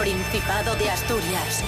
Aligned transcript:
Principado 0.00 0.74
de 0.76 0.88
Asturias. 0.88 1.62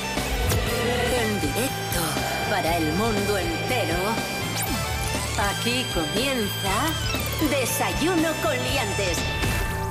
En 1.20 1.38
directo 1.38 2.00
para 2.48 2.78
el 2.78 2.90
mundo 2.94 3.36
entero. 3.36 3.98
Aquí 5.38 5.84
comienza 5.92 6.72
Desayuno 7.50 8.30
con 8.42 8.56
Liantes. 8.56 9.18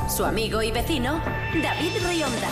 Su 0.10 0.26
amigo 0.26 0.64
y 0.64 0.72
vecino, 0.72 1.22
David 1.62 1.92
Rionda. 2.04 2.50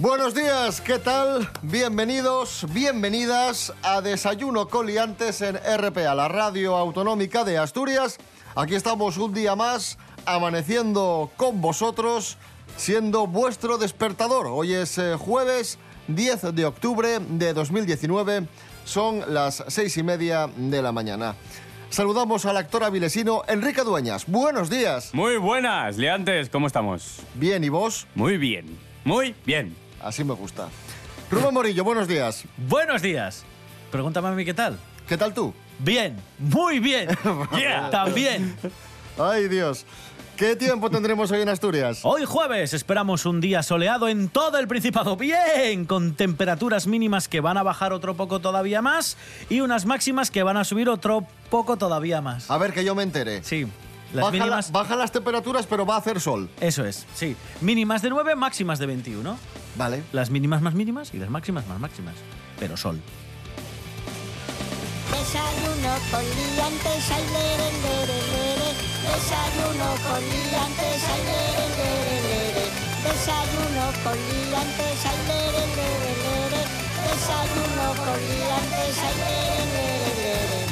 Buenos 0.00 0.34
días, 0.34 0.80
¿qué 0.80 0.98
tal? 0.98 1.48
Bienvenidos, 1.62 2.66
bienvenidas 2.70 3.72
a 3.84 4.00
Desayuno 4.00 4.66
con 4.66 4.86
Liantes 4.86 5.42
en 5.42 5.54
RPA, 5.58 6.12
la 6.16 6.26
radio 6.26 6.76
autonómica 6.76 7.44
de 7.44 7.58
Asturias. 7.58 8.18
Aquí 8.56 8.74
estamos 8.74 9.16
un 9.16 9.32
día 9.32 9.54
más, 9.54 9.96
amaneciendo 10.26 11.30
con 11.36 11.60
vosotros, 11.60 12.36
siendo 12.76 13.26
vuestro 13.26 13.78
despertador. 13.78 14.46
Hoy 14.46 14.74
es 14.74 14.98
eh, 14.98 15.16
jueves 15.18 15.78
10 16.08 16.54
de 16.54 16.64
octubre 16.66 17.18
de 17.20 17.52
2019, 17.54 18.46
son 18.84 19.22
las 19.32 19.64
seis 19.68 19.96
y 19.96 20.02
media 20.02 20.48
de 20.56 20.82
la 20.82 20.92
mañana. 20.92 21.34
Saludamos 21.90 22.44
al 22.44 22.56
actor 22.56 22.82
avilesino 22.84 23.42
Enrique 23.46 23.82
Dueñas. 23.82 24.26
Buenos 24.26 24.68
días. 24.68 25.14
Muy 25.14 25.36
buenas, 25.36 25.96
Leantes, 25.96 26.50
¿cómo 26.50 26.66
estamos? 26.66 27.20
Bien, 27.34 27.62
¿y 27.62 27.68
vos? 27.68 28.06
Muy 28.14 28.36
bien, 28.36 28.78
muy 29.04 29.34
bien. 29.46 29.76
Así 30.02 30.24
me 30.24 30.34
gusta. 30.34 30.68
Rubén 31.30 31.54
Morillo, 31.54 31.84
buenos 31.84 32.08
días. 32.08 32.44
Buenos 32.56 33.00
días. 33.00 33.44
Pregúntame 33.90 34.28
a 34.28 34.32
mí 34.32 34.44
qué 34.44 34.54
tal. 34.54 34.78
¿Qué 35.08 35.16
tal 35.16 35.32
tú? 35.32 35.54
Bien, 35.78 36.16
muy 36.38 36.80
bien. 36.80 37.08
Yeah. 37.56 37.90
También. 37.92 38.56
Ay, 39.18 39.48
Dios. 39.48 39.86
¿Qué 40.36 40.56
tiempo 40.56 40.90
tendremos 40.90 41.30
hoy 41.30 41.42
en 41.42 41.48
Asturias? 41.48 42.00
Hoy 42.02 42.24
jueves 42.24 42.74
esperamos 42.74 43.24
un 43.24 43.40
día 43.40 43.62
soleado 43.62 44.08
en 44.08 44.28
todo 44.28 44.58
el 44.58 44.66
Principado. 44.66 45.16
Bien, 45.16 45.84
con 45.84 46.14
temperaturas 46.14 46.88
mínimas 46.88 47.28
que 47.28 47.40
van 47.40 47.56
a 47.56 47.62
bajar 47.62 47.92
otro 47.92 48.14
poco 48.16 48.40
todavía 48.40 48.82
más 48.82 49.16
y 49.48 49.60
unas 49.60 49.86
máximas 49.86 50.32
que 50.32 50.42
van 50.42 50.56
a 50.56 50.64
subir 50.64 50.88
otro 50.88 51.24
poco 51.50 51.76
todavía 51.76 52.20
más. 52.20 52.50
A 52.50 52.58
ver, 52.58 52.72
que 52.72 52.84
yo 52.84 52.96
me 52.96 53.04
entere. 53.04 53.44
Sí, 53.44 53.66
las 54.12 54.72
Baja 54.72 54.96
la- 54.96 55.02
las 55.04 55.12
temperaturas, 55.12 55.66
pero 55.66 55.86
va 55.86 55.94
a 55.94 55.98
hacer 55.98 56.20
sol. 56.20 56.48
Eso 56.60 56.84
es, 56.84 57.06
sí. 57.14 57.36
Mínimas 57.60 58.02
de 58.02 58.10
9, 58.10 58.34
máximas 58.34 58.80
de 58.80 58.86
21. 58.86 59.38
Vale. 59.76 60.02
Las 60.12 60.30
mínimas 60.30 60.62
más 60.62 60.74
mínimas 60.74 61.14
y 61.14 61.18
las 61.18 61.30
máximas 61.30 61.64
más 61.68 61.78
máximas. 61.78 62.14
Pero 62.58 62.76
sol. 62.76 63.00
Desayuno 65.10 65.94
con 66.10 66.20
liantes, 66.24 67.10
ay, 67.12 67.24
lere, 67.32 67.72
lere, 67.82 68.20
lere. 68.32 68.43
Desayuno 69.14 69.88
con 70.02 70.20
liantes, 70.20 71.02
ay, 71.12 71.22
lere, 71.28 71.66
lere, 71.78 72.16
lere. 72.26 72.64
Desayuno 73.04 73.84
con 74.02 74.16
liantes, 74.18 75.06
ay, 75.06 75.18
lere, 75.28 75.62
lere, 75.78 76.12
lere. 76.24 76.60
Desayuno 77.06 77.86
con 78.04 78.18
liantes, 78.26 78.98
ay, 79.06 79.14
lere, 79.22 79.64
lere, 79.74 80.18
lere. 80.18 80.68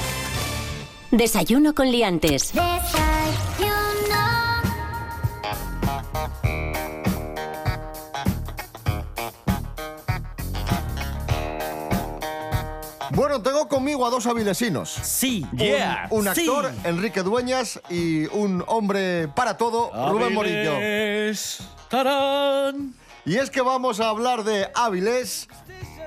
Desayuno 1.13 1.73
con 1.73 1.87
Liantes. 1.87 2.53
Desayuno. 2.53 3.02
Bueno, 13.33 13.51
tengo 13.51 13.67
conmigo 13.67 14.07
a 14.07 14.11
dos 14.11 14.27
avilesinos. 14.27 14.91
Sí. 14.91 15.47
Yeah. 15.57 16.07
Un 16.11 16.29
actor, 16.29 16.71
Enrique 16.85 17.23
Dueñas, 17.23 17.81
y 17.89 18.27
un 18.27 18.63
hombre 18.67 19.27
para 19.29 19.57
todo, 19.57 19.91
Rubén 20.11 20.35
Morillo. 20.35 20.75
Tarán. 21.89 22.95
Y 23.25 23.39
es 23.39 23.49
que 23.49 23.63
vamos 23.63 24.01
a 24.01 24.11
hablar 24.11 24.45
de 24.45 24.69
Avilés 24.75 25.49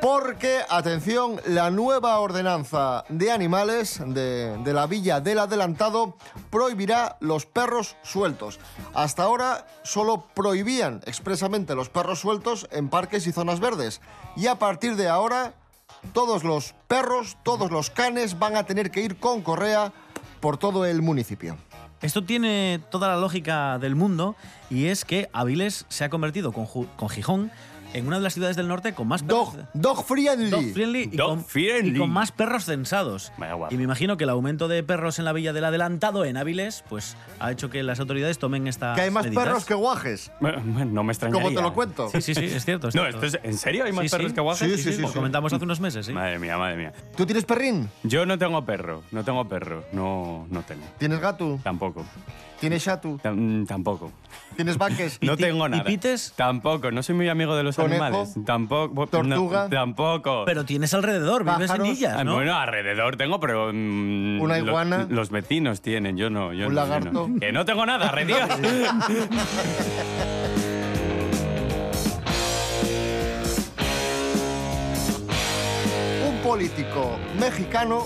porque, 0.04 0.60
atención, 0.70 1.42
la 1.48 1.72
nueva 1.72 2.20
ordenanza 2.20 3.06
de 3.10 3.32
animales 3.32 4.00
de, 4.06 4.56
de 4.60 4.74
la 4.74 4.86
Villa 4.86 5.20
del 5.20 5.40
Adelantado 5.40 6.18
prohibirá 6.52 7.18
los 7.22 7.48
perros 7.48 7.96
sueltos. 8.04 8.60
Hasta 8.94 9.24
ahora 9.24 9.66
solo 9.82 10.28
prohibían 10.36 11.02
expresamente 11.08 11.74
los 11.74 11.90
perros 11.90 12.20
sueltos 12.20 12.68
en 12.70 12.90
parques 12.90 13.26
y 13.26 13.32
zonas 13.32 13.60
verdes. 13.60 14.00
Y 14.36 14.46
a 14.46 14.60
partir 14.60 14.96
de 14.96 15.08
ahora, 15.08 15.56
todos 16.14 16.44
los 16.44 16.74
perros, 16.88 17.38
todos 17.44 17.72
los 17.72 17.90
canes 17.90 18.40
van 18.40 18.56
a 18.56 18.64
tener 18.64 18.92
que 18.92 19.02
ir 19.02 19.18
con 19.18 19.42
correa 19.42 19.94
por 20.40 20.58
todo 20.58 20.86
el 20.86 21.02
municipio. 21.02 21.58
Esto 22.02 22.24
tiene 22.24 22.82
toda 22.92 23.08
la 23.08 23.18
lógica 23.18 23.80
del 23.80 23.96
mundo 23.96 24.36
y 24.70 24.88
es 24.88 25.06
que 25.06 25.30
Avilés 25.34 25.86
se 25.90 26.04
ha 26.04 26.10
convertido 26.10 26.52
con, 26.52 26.66
con 26.66 27.10
Gijón 27.10 27.52
en 27.98 28.08
una 28.08 28.18
de 28.18 28.24
las 28.24 28.34
ciudades 28.34 28.56
del 28.56 28.68
norte 28.68 28.94
con 28.94 29.08
más 29.08 29.24
perros. 29.24 29.56
Dog, 29.56 29.66
dog 29.74 30.06
friendly. 30.06 30.50
Dog 30.50 30.74
friendly 30.74 31.02
y, 31.12 31.18
Dog 31.18 31.30
con, 31.30 31.46
friendly. 31.46 31.96
y 31.96 32.00
con 32.00 32.10
más 32.10 32.32
perros 32.32 32.66
censados. 32.66 33.32
Vaya 33.38 33.54
guapo. 33.54 33.74
Y 33.74 33.78
me 33.78 33.84
imagino 33.84 34.18
que 34.18 34.26
el 34.26 34.30
aumento 34.30 34.68
de 34.68 34.84
perros 34.84 35.18
en 35.20 35.26
la 35.26 35.34
villa 35.34 35.54
del 35.54 35.64
adelantado 35.66 36.26
en 36.26 36.38
Avilés 36.38 36.84
pues 36.90 37.16
ha 37.40 37.52
hecho 37.52 37.70
que 37.70 37.82
las 37.84 38.00
autoridades 38.00 38.38
tomen 38.40 38.68
esta 38.68 38.94
Que 38.96 39.02
hay 39.02 39.12
más 39.12 39.28
perros 39.28 39.66
que 39.66 39.74
guajes. 39.74 40.32
Bueno, 40.40 40.62
no 40.86 41.04
me 41.04 41.14
extrañaría. 41.14 41.44
Como 41.44 41.56
te 41.56 41.62
lo 41.62 41.74
cuento. 41.74 42.10
Sí, 42.10 42.22
sí, 42.22 42.36
sí, 42.36 42.46
es 42.46 42.66
cierto. 42.66 42.90
es 42.90 42.96
No, 42.96 43.04
cierto. 43.04 43.26
esto 43.26 43.38
es, 43.40 43.44
¿en 43.46 43.58
serio 43.58 43.86
hay 43.86 43.92
más 43.92 44.04
Sí, 44.06 44.10
perros 44.10 44.30
sí. 44.30 44.36
que 44.36 44.42
guajes? 44.42 44.72
Sí, 44.76 44.84
sí, 44.84 44.94
sí, 44.94 45.02
Lo 45.02 45.08
sí. 45.08 45.14
comentamos 45.14 45.54
hace 45.54 45.64
unos 45.64 45.80
meses, 45.80 46.06
sí. 46.06 46.14
Madre 46.14 46.38
mía, 46.40 46.58
madre 46.58 46.76
mía. 46.78 46.94
¿Tú 47.16 47.26
tienes 47.26 47.46
perrín? 47.46 47.90
Yo 48.04 48.26
no 48.26 48.38
tengo 48.38 48.66
perro, 48.66 49.04
no 49.12 49.24
tengo 49.24 49.48
perro, 49.48 49.86
no, 49.94 50.48
no 50.50 50.62
tengo. 50.64 50.84
¿Tienes 50.98 51.20
gato? 51.20 51.60
Tampoco. 51.64 52.06
¿Tienes 52.60 52.84
chatu? 52.84 53.20
Tam- 53.22 53.68
tampoco. 53.68 54.12
¿Tienes 54.56 54.78
vaques? 54.78 55.20
No 55.22 55.36
tengo 55.36 55.68
y 55.68 55.70
nada. 55.72 55.84
pites? 55.84 56.34
Tampoco, 56.36 56.90
no 56.92 57.04
soy 57.04 57.16
muy 57.16 57.28
amigo 57.30 57.56
de 57.56 57.64
los 57.64 57.76
¿Conejo? 57.76 58.04
animales. 58.04 58.34
Tampoco. 58.46 59.08
¿Tortuga? 59.08 59.64
no, 59.64 59.70
tampoco. 59.70 60.44
Pero 60.46 60.64
tienes 60.66 60.94
alrededor, 60.94 61.44
vives 61.44 61.62
en 61.62 61.68
Pájaros. 61.68 61.88
Illas, 61.90 62.16
Ah, 62.18 62.24
¿no? 62.24 62.36
Bueno, 62.36 62.56
alrededor 62.56 63.18
tengo, 63.18 63.40
pero. 63.40 63.72
mm, 63.74 64.40
¿Una 64.42 64.58
iguana? 64.60 65.06
Los, 65.10 65.30
vecinos 65.30 65.82
tienen, 65.82 66.16
yo 66.18 66.30
no. 66.30 66.54
Yo 66.54 66.68
¿Un 66.68 66.74
no, 66.76 66.82
yo 66.82 66.88
lagarto? 66.90 67.28
no. 67.28 67.40
Que 67.40 67.52
no 67.52 67.66
tengo 67.66 67.86
nada, 67.86 68.10
retiro. 68.12 68.40
Un 76.28 76.38
político 76.42 77.18
mexicano, 77.40 78.06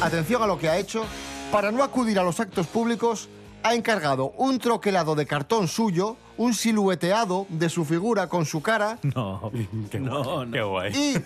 atención 0.00 0.42
a 0.42 0.46
lo 0.46 0.58
que 0.58 0.68
ha 0.68 0.78
hecho, 0.78 1.04
para 1.50 1.70
no 1.72 1.82
acudir 1.82 2.18
a 2.18 2.22
los 2.22 2.40
actos 2.40 2.66
públicos, 2.66 3.28
ha 3.62 3.74
encargado 3.74 4.32
un 4.36 4.58
troquelado 4.58 5.14
de 5.14 5.26
cartón 5.26 5.68
suyo, 5.68 6.16
un 6.36 6.54
silueteado 6.54 7.46
de 7.48 7.68
su 7.68 7.84
figura 7.84 8.26
con 8.28 8.44
su 8.46 8.62
cara, 8.62 8.98
No, 9.02 9.50
Qué 9.90 10.00
no, 10.00 10.22
guay, 10.24 10.46
no. 10.46 10.52
Qué 10.52 10.62
guay. 10.62 10.92
y 10.94 11.16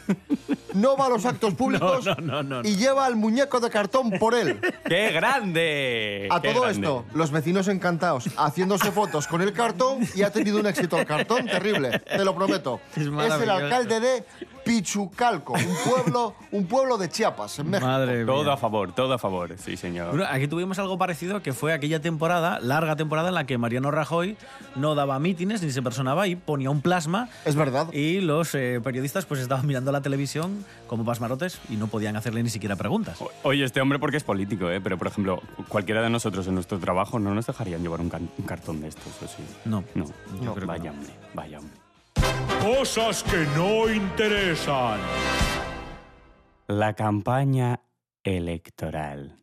no 0.74 0.96
va 0.96 1.06
a 1.06 1.08
los 1.08 1.24
actos 1.24 1.54
públicos 1.60 2.04
no, 2.04 2.14
no, 2.16 2.42
no, 2.42 2.62
no. 2.62 2.68
y 2.68 2.76
lleva 2.76 3.06
el 3.06 3.16
muñeco 3.16 3.60
de 3.60 3.70
cartón 3.70 4.10
por 4.18 4.34
él. 4.34 4.60
¡Qué 4.84 5.10
grande! 5.12 6.28
A 6.30 6.40
Qué 6.40 6.50
todo 6.52 6.62
grande. 6.62 6.80
esto, 6.80 7.04
los 7.14 7.30
vecinos 7.30 7.68
encantados, 7.68 8.28
haciéndose 8.36 8.90
fotos 8.92 9.26
con 9.26 9.40
el 9.42 9.52
cartón 9.52 10.00
y 10.14 10.22
ha 10.22 10.30
tenido 10.30 10.58
un 10.60 10.66
éxito 10.66 10.98
el 10.98 11.06
cartón 11.06 11.46
terrible, 11.46 12.00
te 12.00 12.24
lo 12.24 12.34
prometo. 12.34 12.80
Es 12.96 13.02
Es, 13.06 13.40
el 13.42 13.50
alcalde 13.50 14.00
de 14.00 14.24
Pichucalco, 14.66 15.52
un 15.52 15.76
pueblo, 15.90 16.34
un 16.50 16.66
pueblo 16.66 16.98
de 16.98 17.08
Chiapas, 17.08 17.58
en 17.60 17.70
México. 17.70 17.86
Madre 17.86 18.16
mía. 18.24 18.26
Todo 18.26 18.50
a 18.50 18.56
favor, 18.56 18.92
todo 18.92 19.14
a 19.14 19.18
favor, 19.18 19.54
sí, 19.58 19.76
señor. 19.76 20.10
Bueno, 20.10 20.26
aquí 20.28 20.48
tuvimos 20.48 20.78
algo 20.78 20.98
parecido 20.98 21.40
que 21.40 21.52
fue 21.52 21.72
aquella 21.72 22.00
temporada, 22.00 22.58
larga 22.60 22.96
temporada, 22.96 23.28
en 23.28 23.34
la 23.34 23.46
que 23.46 23.58
Mariano 23.58 23.90
Rajoy 23.90 24.36
no 24.74 24.94
daba 24.94 25.18
mítines 25.18 25.62
ni 25.62 25.70
se 25.70 25.82
personaba 25.82 26.26
y 26.26 26.36
ponía 26.36 26.70
un 26.70 26.80
plasma 26.82 27.28
Es 27.44 27.54
verdad. 27.54 27.92
y 27.92 28.20
los 28.20 28.54
eh, 28.54 28.80
periodistas 28.82 29.24
pues 29.24 29.40
estaban 29.40 29.66
mirando 29.66 29.92
la 29.92 30.00
televisión 30.02 30.64
como 30.88 31.04
pasmarotes 31.04 31.60
y 31.70 31.76
no 31.76 31.86
podían 31.86 32.16
hacerle 32.16 32.42
ni 32.42 32.50
siquiera 32.50 32.76
preguntas. 32.76 33.20
O- 33.20 33.30
Oye, 33.44 33.64
este 33.64 33.80
hombre 33.80 33.98
porque 33.98 34.16
es 34.16 34.24
político, 34.24 34.68
¿eh? 34.70 34.80
Pero, 34.80 34.98
por 34.98 35.06
ejemplo, 35.06 35.40
cualquiera 35.68 36.02
de 36.02 36.10
nosotros 36.10 36.46
en 36.48 36.54
nuestro 36.54 36.78
trabajo 36.78 37.18
no 37.18 37.34
nos 37.34 37.46
dejarían 37.46 37.82
llevar 37.82 38.00
un, 38.00 38.10
can- 38.10 38.28
un 38.36 38.44
cartón 38.44 38.80
de 38.80 38.88
estos, 38.88 39.06
¿o 39.22 39.28
sí? 39.28 39.42
No. 39.64 39.84
No. 39.94 40.06
Yo 40.42 40.54
creo 40.54 40.68
que 40.68 40.78
no. 40.80 40.90
hombre, 40.90 41.12
vaya 41.34 41.58
hombre. 41.60 41.85
Cosas 42.60 43.22
que 43.22 43.46
no 43.56 43.88
interesan. 43.88 45.00
La 46.66 46.94
campaña 46.94 47.80
electoral. 48.24 49.36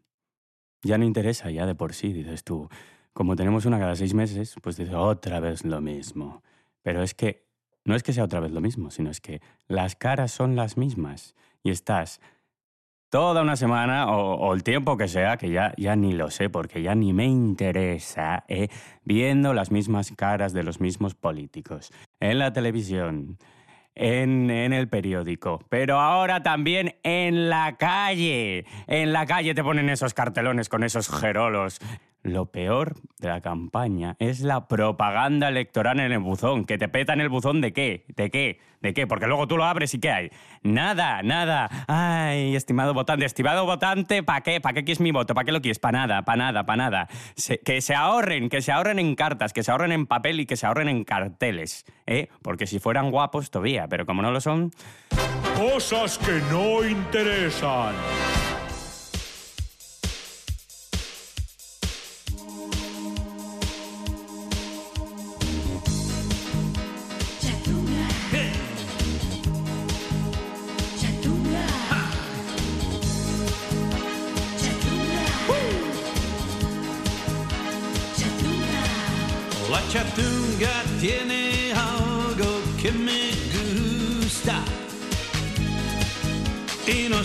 Ya 0.81 0.97
no 0.97 1.05
interesa, 1.05 1.49
ya 1.49 1.65
de 1.65 1.75
por 1.75 1.93
sí, 1.93 2.11
dices 2.11 2.43
tú. 2.43 2.67
Como 3.13 3.35
tenemos 3.35 3.65
una 3.65 3.79
cada 3.79 3.95
seis 3.95 4.13
meses, 4.13 4.55
pues 4.61 4.75
dices 4.75 4.95
otra 4.95 5.39
vez 5.39 5.63
lo 5.63 5.79
mismo. 5.79 6.43
Pero 6.81 7.01
es 7.01 7.13
que 7.13 7.47
no 7.85 7.95
es 7.95 8.03
que 8.03 8.13
sea 8.13 8.23
otra 8.23 8.39
vez 8.39 8.51
lo 8.51 8.61
mismo, 8.61 8.91
sino 8.91 9.09
es 9.09 9.21
que 9.21 9.41
las 9.67 9.95
caras 9.95 10.31
son 10.31 10.55
las 10.55 10.77
mismas. 10.77 11.35
Y 11.63 11.69
estás 11.69 12.19
toda 13.13 13.44
una 13.44 13.56
semana 13.56 14.07
o, 14.07 14.51
el 14.56 14.63
tiempo 14.63 14.98
que 14.98 15.07
sea, 15.07 15.38
que 15.38 15.51
ya, 15.51 15.71
ya 15.77 15.95
ni 15.95 16.13
lo 16.13 16.31
sé 16.31 16.50
porque 16.50 16.81
ya 16.81 16.95
ni 16.95 17.13
me 17.13 17.25
interesa, 17.25 18.44
¿eh? 18.48 18.69
viendo 19.04 19.54
las 19.54 19.69
mismas 19.69 20.12
caras 20.18 20.51
de 20.51 20.63
los 20.63 20.80
mismos 20.80 21.13
políticos 21.13 21.94
en 22.19 22.39
la 22.39 22.54
televisión, 22.54 23.38
en, 23.94 24.50
en 24.50 24.74
el 24.74 24.88
periódico, 24.88 25.63
pero 25.69 26.00
ahora 26.00 26.42
también 26.42 26.95
en 27.04 27.51
la 27.51 27.77
calle. 27.77 28.65
En 28.88 29.13
la 29.13 29.27
calle 29.27 29.54
te 29.54 29.63
ponen 29.63 29.92
esos 29.92 30.16
cartelones 30.16 30.68
con 30.68 30.83
esos 30.83 31.07
gerolos. 31.07 31.80
Lo 32.23 32.45
peor 32.45 32.95
de 33.19 33.27
la 33.27 33.41
campaña 33.41 34.15
es 34.19 34.39
la 34.39 34.67
propaganda 34.67 35.49
electoral 35.49 35.99
en 35.99 36.11
el 36.11 36.19
buzón. 36.19 36.65
Que 36.65 36.77
te 36.77 36.87
petan 36.87 37.19
el 37.21 37.29
buzón 37.29 37.59
de 37.59 37.73
qué? 37.73 38.05
¿De 38.15 38.31
qué? 38.31 38.59
¿De 38.81 38.93
qué? 38.93 39.07
Porque 39.07 39.27
luego 39.27 39.47
tú 39.47 39.57
lo 39.57 39.65
abres 39.65 39.93
y 39.93 39.99
¿qué 39.99 40.09
hay? 40.09 40.31
Nada, 40.61 41.21
nada. 41.21 41.69
Ay, 41.87 42.55
estimado 42.55 42.93
votante, 42.93 43.25
estimado 43.25 43.65
votante, 43.65 44.23
¿para 44.23 44.41
qué? 44.41 44.61
¿Para 44.61 44.73
qué 44.73 44.83
quieres 44.83 45.01
mi 45.01 45.11
voto? 45.11 45.33
¿Para 45.33 45.45
qué 45.45 45.51
lo 45.51 45.61
quieres? 45.61 45.79
Para 45.79 45.99
nada, 45.99 46.23
para 46.23 46.37
nada, 46.37 46.65
para 46.65 46.77
nada. 46.77 47.07
Que 47.65 47.81
se 47.81 47.93
ahorren, 47.93 48.49
que 48.49 48.61
se 48.61 48.71
ahorren 48.71 48.99
en 48.99 49.15
cartas, 49.15 49.53
que 49.53 49.63
se 49.63 49.71
ahorren 49.71 49.91
en 49.91 50.05
papel 50.05 50.39
y 50.39 50.45
que 50.45 50.55
se 50.55 50.65
ahorren 50.65 50.89
en 50.89 51.03
carteles. 51.03 51.85
¿eh? 52.07 52.29
Porque 52.41 52.67
si 52.67 52.79
fueran 52.79 53.11
guapos 53.11 53.51
todavía, 53.51 53.87
pero 53.87 54.05
como 54.05 54.21
no 54.21 54.31
lo 54.31 54.41
son, 54.41 54.71
Cosas 55.55 56.17
que 56.17 56.41
no 56.51 56.83
interesan. 56.83 57.93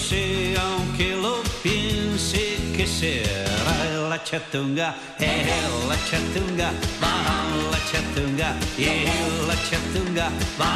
Sé, 0.09 0.57
aunque 0.57 1.15
lo 1.17 1.43
piense, 1.63 2.57
que 2.75 2.87
será 2.87 4.09
la 4.09 4.25
chatunga, 4.25 4.97
eh, 5.21 5.45
la 5.87 5.97
chatunga, 6.09 6.71
va 7.03 7.13
la 7.73 7.81
chatunga, 7.91 8.57
eh, 8.79 9.07
la 9.47 9.55
chatunga, 9.69 10.31
va. 10.59 10.73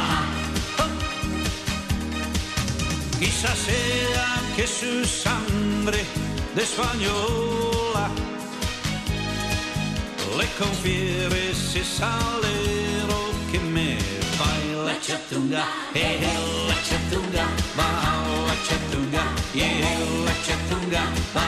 Quizás 3.19 3.57
sea 3.57 4.41
que 4.55 4.67
su 4.67 5.03
sangre 5.03 6.05
de 6.55 6.61
española 6.61 8.11
le 10.37 10.45
confiere 10.63 11.49
ese 11.49 11.83
salero 11.83 13.19
que 13.51 13.59
me 13.59 13.97
baila 14.39 14.93
la 14.93 15.01
chatunga, 15.01 15.63
eh, 15.95 16.19
la 16.67 16.77
chatunga, 16.87 17.45
va 17.79 17.89
la 18.47 18.55
chatunga, 18.67 19.12
yeah, 19.53 19.99
la 20.25 20.33
chatunga, 20.45 21.03
va. 21.35 21.47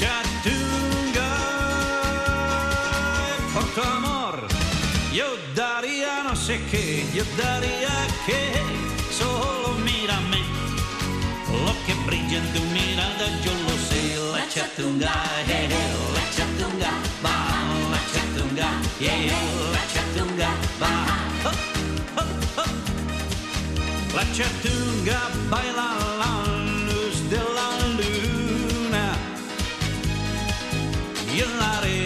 Chatunga, 0.00 1.30
por 3.52 3.64
tu 3.74 3.82
amor, 3.82 4.48
yo 5.12 5.26
daría 5.54 6.22
no 6.22 6.34
sé 6.34 6.60
qué, 6.70 7.04
yo 7.14 7.24
daría 7.36 7.94
que 8.26 8.52
solo 9.12 9.74
mírame. 9.84 10.40
Lo 11.66 11.74
que 11.84 11.94
brilla 12.06 12.38
en 12.38 12.52
tu 12.54 12.62
mirada 12.72 13.26
yo 13.44 13.52
lo 13.66 13.74
sé, 13.88 14.02
la 14.32 14.48
chatunga, 14.48 15.12
eh, 15.48 15.68
la 16.16 16.24
chatunga, 16.36 16.92
va, 17.24 17.36
la 17.92 18.00
chatunga, 18.12 18.68
yeah, 18.98 19.26
la 19.74 19.82
chatunga, 19.92 20.48
va. 20.80 20.92
Oh, 21.44 22.22
oh, 22.22 22.62
oh. 22.62 22.99
La 24.14 24.24
chatunga 24.32 25.20
baila 25.48 25.88
la 26.20 26.32
luz 26.86 27.16
de 27.30 27.40
la 27.56 27.70
luna. 27.98 29.06
Y 31.32 31.40
en 31.40 31.58
la 31.58 31.78
arena 31.78 31.99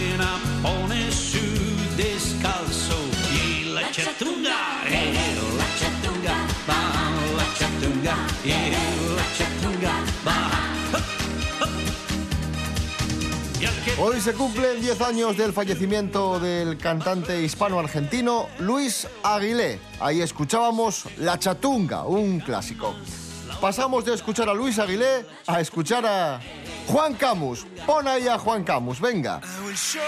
Hoy 13.99 14.21
se 14.21 14.33
cumplen 14.33 14.81
10 14.81 15.01
años 15.03 15.37
del 15.37 15.53
fallecimiento 15.53 16.41
del 16.41 16.79
cantante 16.79 17.43
hispano-argentino 17.43 18.49
Luis 18.59 19.07
Aguilé. 19.23 19.79
Ahí 20.01 20.21
escuchábamos 20.21 21.05
La 21.19 21.39
Chatunga, 21.39 22.05
un 22.05 22.41
clásico. 22.41 22.95
Pasamos 23.61 24.05
de 24.05 24.15
escuchar 24.15 24.49
a 24.49 24.55
Luis 24.55 24.79
Aguilé 24.79 25.27
a 25.47 25.61
escuchar 25.61 26.05
a 26.07 26.41
Juan 26.89 27.15
Camus. 27.15 27.67
Pon 27.87 28.09
ahí 28.09 28.27
a 28.27 28.39
Juan 28.39 28.65
Camus, 28.65 29.01
venga. 29.01 29.41
I 29.45 29.65
will 29.65 29.77
show 29.77 30.03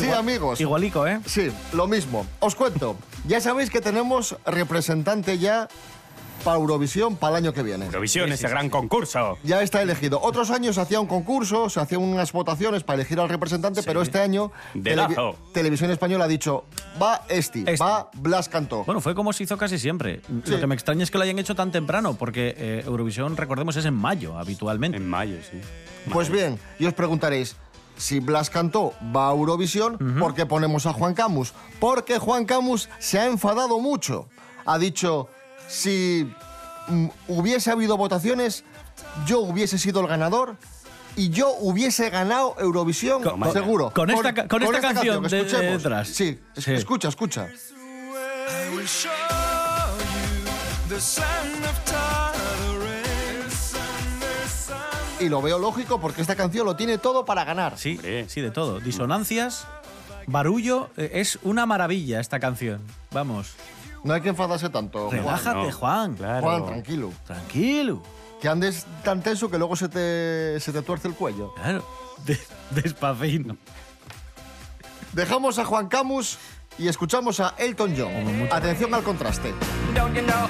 sí, 0.00 0.10
amigos. 0.10 0.60
Igualico, 0.60 1.06
¿eh? 1.06 1.20
Sí, 1.26 1.50
lo 1.72 1.86
mismo. 1.86 2.26
Os 2.40 2.54
cuento. 2.54 2.96
Ya 3.26 3.40
sabéis 3.40 3.70
que 3.70 3.80
tenemos 3.80 4.36
representante 4.46 5.38
ya 5.38 5.68
para 6.44 6.56
Eurovisión 6.56 7.16
para 7.16 7.36
el 7.36 7.44
año 7.44 7.52
que 7.52 7.62
viene. 7.62 7.86
Eurovisión, 7.86 8.32
ese 8.32 8.48
gran 8.48 8.70
concurso. 8.70 9.38
Ya 9.44 9.62
está 9.62 9.82
elegido. 9.82 10.20
Otros 10.22 10.50
años 10.50 10.76
se 10.76 10.80
hacía 10.80 11.00
un 11.00 11.06
concurso, 11.06 11.68
se 11.68 11.80
hacían 11.80 12.00
unas 12.02 12.32
votaciones 12.32 12.82
para 12.82 12.96
elegir 12.96 13.20
al 13.20 13.28
representante, 13.28 13.82
pero 13.82 14.02
este 14.02 14.20
año 14.20 14.50
Dedazo. 14.74 15.36
Televisión 15.52 15.90
Española 15.90 16.24
ha 16.24 16.28
dicho, 16.28 16.64
va 17.00 17.22
Esti, 17.28 17.64
Esti. 17.66 17.82
va 17.82 18.10
Blas 18.14 18.48
Cantó. 18.48 18.84
Bueno, 18.84 19.00
fue 19.00 19.14
como 19.14 19.32
se 19.32 19.44
hizo 19.44 19.56
casi 19.58 19.78
siempre. 19.78 20.20
Sí. 20.44 20.52
Lo 20.52 20.60
que 20.60 20.66
me 20.66 20.74
extraña 20.74 21.02
es 21.02 21.10
que 21.10 21.18
lo 21.18 21.24
hayan 21.24 21.38
hecho 21.38 21.54
tan 21.54 21.70
temprano, 21.72 22.14
porque 22.14 22.54
eh, 22.56 22.82
Eurovisión, 22.86 23.36
recordemos, 23.36 23.76
es 23.76 23.84
en 23.84 23.94
mayo 23.94 24.38
habitualmente. 24.38 24.96
En 24.96 25.08
mayo, 25.08 25.36
sí. 25.42 25.60
Pues 26.10 26.30
bien, 26.30 26.58
y 26.78 26.86
os 26.86 26.94
preguntaréis, 26.94 27.56
si 28.00 28.18
Blas 28.20 28.50
Cantó 28.50 28.94
va 29.14 29.28
a 29.28 29.32
Eurovisión, 29.32 29.98
¿por 30.18 30.34
qué 30.34 30.46
ponemos 30.46 30.86
a 30.86 30.92
Juan 30.92 31.14
Camus? 31.14 31.52
Porque 31.78 32.18
Juan 32.18 32.44
Camus 32.46 32.88
se 32.98 33.18
ha 33.20 33.26
enfadado 33.26 33.78
mucho. 33.78 34.28
Ha 34.66 34.78
dicho, 34.78 35.28
si 35.68 36.32
mm, 36.88 37.06
hubiese 37.28 37.70
habido 37.70 37.96
votaciones, 37.96 38.64
yo 39.26 39.40
hubiese 39.40 39.78
sido 39.78 40.00
el 40.00 40.06
ganador 40.06 40.56
y 41.16 41.30
yo 41.30 41.50
hubiese 41.58 42.08
ganado 42.10 42.54
Eurovisión, 42.58 43.22
Con- 43.22 43.52
seguro. 43.52 43.90
con 43.92 44.08
esta 44.10 44.48
con 44.48 44.62
esta 44.62 44.80
canción 44.80 45.22
que 45.24 45.28
de- 45.28 45.40
escuchemos. 45.42 45.82
detrás. 45.82 46.08
Sí, 46.08 46.38
es- 46.56 46.64
Sí. 46.64 46.72
escucha, 46.72 47.08
escucha. 47.08 47.48
Y 55.20 55.28
lo 55.28 55.42
veo 55.42 55.58
lógico 55.58 56.00
porque 56.00 56.22
esta 56.22 56.34
canción 56.34 56.64
lo 56.66 56.76
tiene 56.76 56.98
todo 56.98 57.24
para 57.24 57.44
ganar. 57.44 57.76
Sí, 57.78 57.96
Hombre. 57.96 58.28
sí, 58.28 58.40
de 58.40 58.50
todo. 58.50 58.80
Disonancias, 58.80 59.66
barullo, 60.26 60.88
eh, 60.96 61.10
es 61.14 61.38
una 61.42 61.66
maravilla 61.66 62.20
esta 62.20 62.40
canción. 62.40 62.80
Vamos, 63.12 63.54
No 64.02 64.14
hay 64.14 64.22
que 64.22 64.30
enfadarse 64.30 64.70
tanto. 64.70 65.08
Juan. 65.08 65.18
relájate, 65.20 65.66
no. 65.66 65.72
Juan. 65.72 66.14
Claro. 66.14 66.40
Juan, 66.46 66.66
tranquilo. 66.66 67.12
Tranquilo. 67.26 68.02
Que 68.40 68.48
andes 68.48 68.86
tan 69.04 69.20
tenso 69.22 69.50
que 69.50 69.58
luego 69.58 69.76
se 69.76 69.88
te, 69.90 70.58
se 70.58 70.72
te 70.72 70.80
tuerce 70.80 71.06
el 71.08 71.14
cuello. 71.14 71.52
Claro, 71.54 71.84
de- 72.24 72.40
despacito. 72.70 73.56
Dejamos 75.12 75.58
a 75.58 75.64
Juan 75.66 75.88
Camus 75.88 76.38
y 76.78 76.88
escuchamos 76.88 77.40
a 77.40 77.54
Elton 77.58 77.94
John. 77.96 78.48
Atención 78.50 78.94
al 78.94 79.02
contraste. 79.02 79.52
Don't 79.94 80.14
you 80.16 80.22
know 80.22 80.46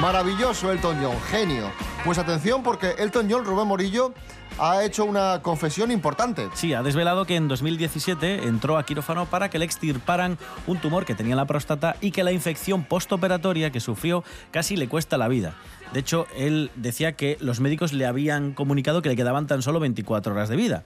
Maravilloso 0.00 0.72
Elton 0.72 0.96
John, 1.02 1.16
genio. 1.30 1.70
Pues 2.04 2.18
atención 2.18 2.62
porque 2.62 2.94
Elton 2.98 3.28
John, 3.30 3.44
Rubén 3.44 3.66
Morillo, 3.66 4.14
ha 4.58 4.82
hecho 4.82 5.04
una 5.04 5.40
confesión 5.42 5.90
importante. 5.90 6.48
Sí, 6.54 6.72
ha 6.72 6.82
desvelado 6.82 7.26
que 7.26 7.36
en 7.36 7.48
2017 7.48 8.46
entró 8.46 8.78
a 8.78 8.84
quirófano 8.84 9.26
para 9.26 9.50
que 9.50 9.58
le 9.58 9.64
extirparan 9.64 10.38
un 10.66 10.78
tumor 10.78 11.04
que 11.04 11.14
tenía 11.14 11.32
en 11.32 11.36
la 11.36 11.46
próstata 11.46 11.96
y 12.00 12.10
que 12.10 12.24
la 12.24 12.32
infección 12.32 12.84
postoperatoria 12.84 13.70
que 13.70 13.80
sufrió 13.80 14.24
casi 14.50 14.76
le 14.76 14.88
cuesta 14.88 15.18
la 15.18 15.28
vida. 15.28 15.54
De 15.92 16.00
hecho, 16.00 16.26
él 16.36 16.70
decía 16.76 17.12
que 17.12 17.36
los 17.40 17.60
médicos 17.60 17.92
le 17.92 18.06
habían 18.06 18.52
comunicado 18.52 19.02
que 19.02 19.08
le 19.08 19.16
quedaban 19.16 19.46
tan 19.46 19.60
solo 19.62 19.80
24 19.80 20.32
horas 20.32 20.48
de 20.48 20.56
vida. 20.56 20.84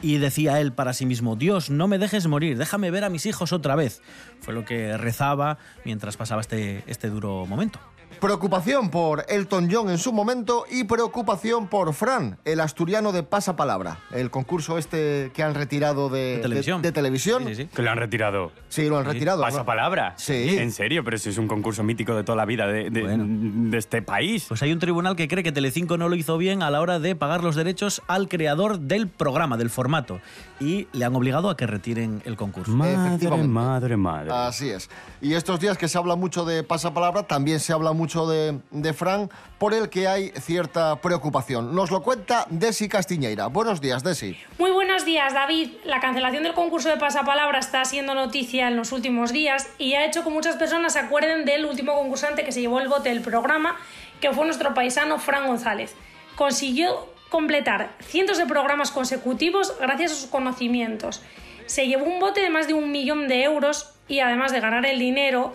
Y 0.00 0.18
decía 0.18 0.60
él 0.60 0.72
para 0.72 0.92
sí 0.92 1.06
mismo, 1.06 1.34
Dios, 1.34 1.70
no 1.70 1.88
me 1.88 1.98
dejes 1.98 2.26
morir, 2.28 2.56
déjame 2.56 2.90
ver 2.90 3.04
a 3.04 3.10
mis 3.10 3.26
hijos 3.26 3.52
otra 3.52 3.74
vez. 3.74 4.00
Fue 4.40 4.54
lo 4.54 4.64
que 4.64 4.96
rezaba 4.96 5.58
mientras 5.84 6.16
pasaba 6.16 6.40
este, 6.40 6.84
este 6.86 7.10
duro 7.10 7.46
momento. 7.46 7.80
Preocupación 8.20 8.90
por 8.90 9.24
Elton 9.28 9.68
John 9.70 9.90
en 9.90 9.98
su 9.98 10.12
momento 10.12 10.64
y 10.70 10.84
preocupación 10.84 11.68
por 11.68 11.94
Fran, 11.94 12.36
el 12.44 12.58
asturiano 12.58 13.12
de 13.12 13.22
Pasapalabra, 13.22 14.00
el 14.12 14.30
concurso 14.30 14.76
este 14.76 15.30
que 15.34 15.44
han 15.44 15.54
retirado 15.54 16.08
de, 16.08 16.36
De 16.36 16.42
televisión. 16.42 16.82
de 16.82 16.90
televisión. 16.90 17.44
Sí, 17.46 17.54
sí, 17.54 17.62
sí. 17.62 17.68
Que 17.74 17.82
lo 17.82 17.90
han 17.92 17.98
retirado. 17.98 18.50
Sí, 18.68 18.88
lo 18.88 18.98
han 18.98 19.04
retirado. 19.04 19.40
¿Pasa 19.42 19.58
¿no? 19.58 19.64
palabra? 19.64 20.14
Sí. 20.16 20.56
En 20.58 20.72
serio, 20.72 21.04
pero 21.04 21.16
si 21.16 21.28
es 21.28 21.38
un 21.38 21.46
concurso 21.46 21.84
mítico 21.84 22.14
de 22.16 22.24
toda 22.24 22.34
la 22.34 22.44
vida 22.44 22.66
de, 22.66 22.90
de- 22.90 23.02
Bueno. 23.02 23.24
de 23.70 23.78
este 23.78 24.02
país. 24.02 24.46
Pues 24.48 24.62
hay 24.62 24.72
un 24.72 24.80
tribunal 24.80 25.14
que 25.14 25.28
cree 25.28 25.44
que 25.44 25.52
Telecinco 25.52 25.96
no 25.96 26.08
lo 26.08 26.16
hizo 26.16 26.38
bien 26.38 26.62
a 26.64 26.70
la 26.70 26.80
hora 26.80 26.98
de 26.98 27.14
pagar 27.14 27.44
los 27.44 27.54
derechos 27.54 28.02
al 28.08 28.28
creador 28.28 28.80
del 28.80 29.06
programa, 29.06 29.56
del 29.56 29.70
formato, 29.70 30.20
y 30.58 30.88
le 30.92 31.04
han 31.04 31.14
obligado 31.14 31.50
a 31.50 31.56
que 31.56 31.68
retiren 31.68 32.20
el 32.24 32.36
concurso. 32.36 32.72
madre, 32.72 33.28
madre, 33.46 33.96
madre. 33.96 34.30
Así 34.32 34.70
es. 34.70 34.90
Y 35.20 35.34
estos 35.34 35.60
días 35.60 35.78
que 35.78 35.86
se 35.86 35.98
habla 35.98 36.16
mucho 36.16 36.44
de 36.44 36.64
pasapalabra, 36.64 37.22
también 37.22 37.60
se 37.60 37.72
habla 37.72 37.92
mucho 37.92 38.07
de, 38.08 38.58
de 38.70 38.92
Fran, 38.92 39.30
por 39.58 39.74
el 39.74 39.90
que 39.90 40.08
hay 40.08 40.30
cierta 40.40 40.96
preocupación. 40.96 41.74
Nos 41.74 41.90
lo 41.90 42.02
cuenta 42.02 42.46
Desi 42.48 42.88
Castiñeira. 42.88 43.46
Buenos 43.48 43.80
días, 43.80 44.02
Desi. 44.02 44.36
Muy 44.58 44.70
buenos 44.70 45.04
días, 45.04 45.34
David. 45.34 45.70
La 45.84 46.00
cancelación 46.00 46.42
del 46.42 46.54
concurso 46.54 46.88
de 46.88 46.96
pasapalabra 46.96 47.58
está 47.58 47.84
siendo 47.84 48.14
noticia 48.14 48.68
en 48.68 48.76
los 48.76 48.92
últimos 48.92 49.32
días 49.32 49.68
y 49.78 49.94
ha 49.94 50.04
hecho 50.06 50.24
que 50.24 50.30
muchas 50.30 50.56
personas 50.56 50.94
se 50.94 51.00
acuerden 51.00 51.44
del 51.44 51.66
último 51.66 51.94
concursante 51.94 52.44
que 52.44 52.52
se 52.52 52.60
llevó 52.60 52.80
el 52.80 52.88
bote 52.88 53.10
del 53.10 53.20
programa, 53.20 53.76
que 54.20 54.32
fue 54.32 54.44
nuestro 54.46 54.74
paisano 54.74 55.18
Fran 55.18 55.46
González. 55.46 55.94
Consiguió 56.34 57.08
completar 57.28 57.90
cientos 58.00 58.38
de 58.38 58.46
programas 58.46 58.90
consecutivos 58.90 59.74
gracias 59.78 60.12
a 60.12 60.14
sus 60.14 60.30
conocimientos. 60.30 61.22
Se 61.66 61.86
llevó 61.86 62.06
un 62.06 62.20
bote 62.20 62.40
de 62.40 62.48
más 62.48 62.66
de 62.66 62.74
un 62.74 62.90
millón 62.90 63.28
de 63.28 63.42
euros 63.44 63.92
y 64.08 64.20
además 64.20 64.52
de 64.52 64.60
ganar 64.60 64.86
el 64.86 64.98
dinero, 64.98 65.52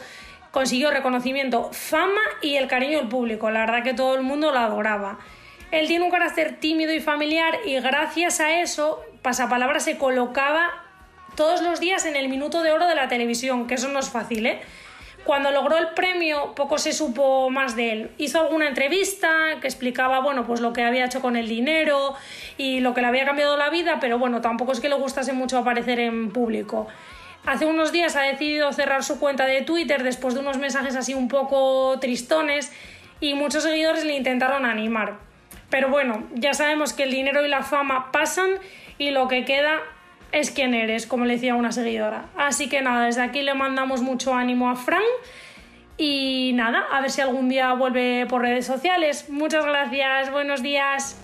consiguió 0.53 0.91
reconocimiento, 0.91 1.72
fama 1.74 2.22
y 2.39 2.57
el 2.57 2.67
cariño 2.67 3.00
del 3.00 3.07
público. 3.07 3.50
La 3.50 3.62
verdad 3.62 3.83
que 3.83 3.95
todo 3.95 4.13
el 4.13 4.22
mundo 4.22 4.51
lo 4.51 4.60
adoraba. 4.60 5.17
Él 5.72 5.88
tiene 5.88 6.05
un 6.05 6.12
carácter 6.12 6.60
tímido 6.60 6.93
y 6.93 7.00
familiar 7.00 7.57
y 7.65 7.79
gracias 7.79 8.39
a 8.39 8.62
eso 8.62 9.03
Pasapalabra 9.24 9.79
se 9.79 9.98
colocaba 9.98 10.69
todos 11.36 11.63
los 11.63 11.79
días 11.79 12.05
en 12.05 12.15
el 12.15 12.29
minuto 12.29 12.62
de 12.62 12.72
oro 12.72 12.86
de 12.86 12.93
la 12.93 13.07
televisión, 13.07 13.65
que 13.65 13.74
eso 13.74 13.88
no 13.88 13.98
es 13.98 14.12
fácil, 14.12 14.45
¿eh? 14.45 14.62
Cuando 15.24 15.50
logró 15.50 15.75
el 15.77 15.88
premio, 15.95 16.53
poco 16.53 16.77
se 16.77 16.93
supo 16.93 17.50
más 17.50 17.75
de 17.75 17.91
él. 17.91 18.12
Hizo 18.19 18.39
alguna 18.39 18.67
entrevista 18.67 19.55
que 19.60 19.65
explicaba, 19.65 20.19
bueno, 20.19 20.45
pues 20.45 20.62
lo 20.62 20.72
que 20.72 20.83
había 20.83 21.05
hecho 21.05 21.19
con 21.19 21.36
el 21.36 21.48
dinero 21.48 22.13
y 22.57 22.79
lo 22.81 22.93
que 22.93 23.01
le 23.01 23.07
había 23.07 23.25
cambiado 23.25 23.57
la 23.57 23.72
vida, 23.72 23.98
pero 24.00 24.19
bueno, 24.19 24.39
tampoco 24.41 24.74
es 24.74 24.79
que 24.79 24.89
le 24.89 24.95
gustase 24.95 25.33
mucho 25.33 25.57
aparecer 25.57 26.00
en 26.00 26.29
público. 26.31 26.88
Hace 27.45 27.65
unos 27.65 27.91
días 27.91 28.15
ha 28.15 28.21
decidido 28.21 28.71
cerrar 28.71 29.03
su 29.03 29.19
cuenta 29.19 29.45
de 29.45 29.62
Twitter 29.62 30.01
después 30.03 30.33
de 30.33 30.39
unos 30.39 30.57
mensajes 30.57 30.95
así 30.95 31.13
un 31.13 31.27
poco 31.27 32.00
tristones 32.00 32.71
y 33.19 33.33
muchos 33.33 33.63
seguidores 33.63 34.05
le 34.05 34.15
intentaron 34.15 34.65
animar. 34.65 35.17
Pero 35.69 35.89
bueno, 35.89 36.23
ya 36.33 36.53
sabemos 36.53 36.93
que 36.93 37.03
el 37.03 37.12
dinero 37.12 37.45
y 37.45 37.50
la 37.50 37.63
fama 37.63 38.12
pasan 38.12 38.51
y 38.97 39.12
lo 39.12 39.27
que 39.27 39.43
queda 39.43 39.79
es 40.31 40.51
quién 40.51 40.73
eres, 40.73 41.05
como 41.05 41.25
le 41.25 41.33
decía 41.33 41.55
una 41.55 41.71
seguidora. 41.71 42.25
Así 42.38 42.69
que 42.69 42.81
nada, 42.81 43.05
desde 43.05 43.21
aquí 43.21 43.41
le 43.41 43.53
mandamos 43.53 44.01
mucho 44.01 44.33
ánimo 44.33 44.69
a 44.69 44.75
Fran 44.75 45.03
y 45.97 46.51
nada, 46.55 46.85
a 46.91 47.01
ver 47.01 47.12
si 47.12 47.21
algún 47.21 47.50
día 47.50 47.73
vuelve 47.73 48.25
por 48.27 48.41
redes 48.41 48.65
sociales. 48.65 49.29
Muchas 49.29 49.65
gracias, 49.65 50.31
buenos 50.31 50.63
días. 50.63 51.17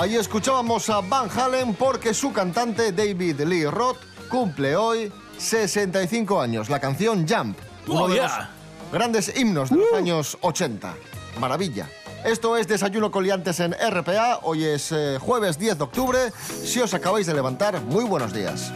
Ahí 0.00 0.16
escuchábamos 0.16 0.88
a 0.88 1.02
Van 1.02 1.28
Halen 1.28 1.74
porque 1.74 2.14
su 2.14 2.32
cantante 2.32 2.90
David 2.90 3.42
Lee 3.42 3.66
Roth 3.66 3.98
cumple 4.30 4.74
hoy 4.74 5.12
65 5.36 6.40
años. 6.40 6.70
La 6.70 6.80
canción 6.80 7.26
Jump, 7.28 7.58
uno 7.86 8.04
Oh, 8.04 8.08
de 8.08 8.14
yeah. 8.14 8.50
los 8.82 8.92
grandes 8.92 9.30
himnos 9.36 9.68
de 9.68 9.76
los 9.76 9.92
años 9.92 10.38
80. 10.40 10.94
Maravilla. 11.38 11.86
Esto 12.24 12.56
es 12.56 12.66
Desayuno 12.66 13.10
Coliantes 13.10 13.60
en 13.60 13.74
RPA. 13.74 14.40
Hoy 14.42 14.64
es 14.64 14.90
eh, 14.90 15.18
jueves 15.20 15.58
10 15.58 15.76
de 15.76 15.84
octubre. 15.84 16.18
Si 16.64 16.80
os 16.80 16.94
acabáis 16.94 17.26
de 17.26 17.34
levantar, 17.34 17.78
muy 17.82 18.04
buenos 18.04 18.32
días. 18.32 18.72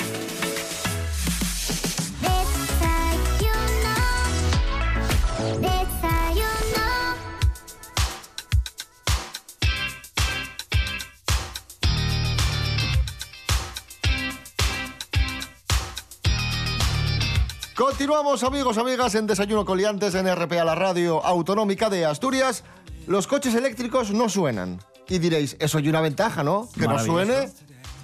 Continuamos, 17.97 18.43
amigos, 18.43 18.77
amigas, 18.77 19.15
en 19.15 19.29
Desayuno 19.29 19.65
Coliantes 19.65 20.17
en 20.17 20.27
RPA, 20.35 20.65
la 20.65 20.75
radio 20.75 21.25
autonómica 21.25 21.89
de 21.89 22.05
Asturias. 22.05 22.65
Los 23.07 23.29
coches 23.29 23.55
eléctricos 23.55 24.11
no 24.11 24.29
suenan. 24.29 24.81
Y 25.09 25.21
diréis, 25.21 25.57
eso 25.61 25.79
hay 25.79 25.89
una 25.89 26.01
ventaja, 26.01 26.43
¿no? 26.43 26.69
Que 26.77 26.89
no 26.89 26.99
suene. 26.99 27.51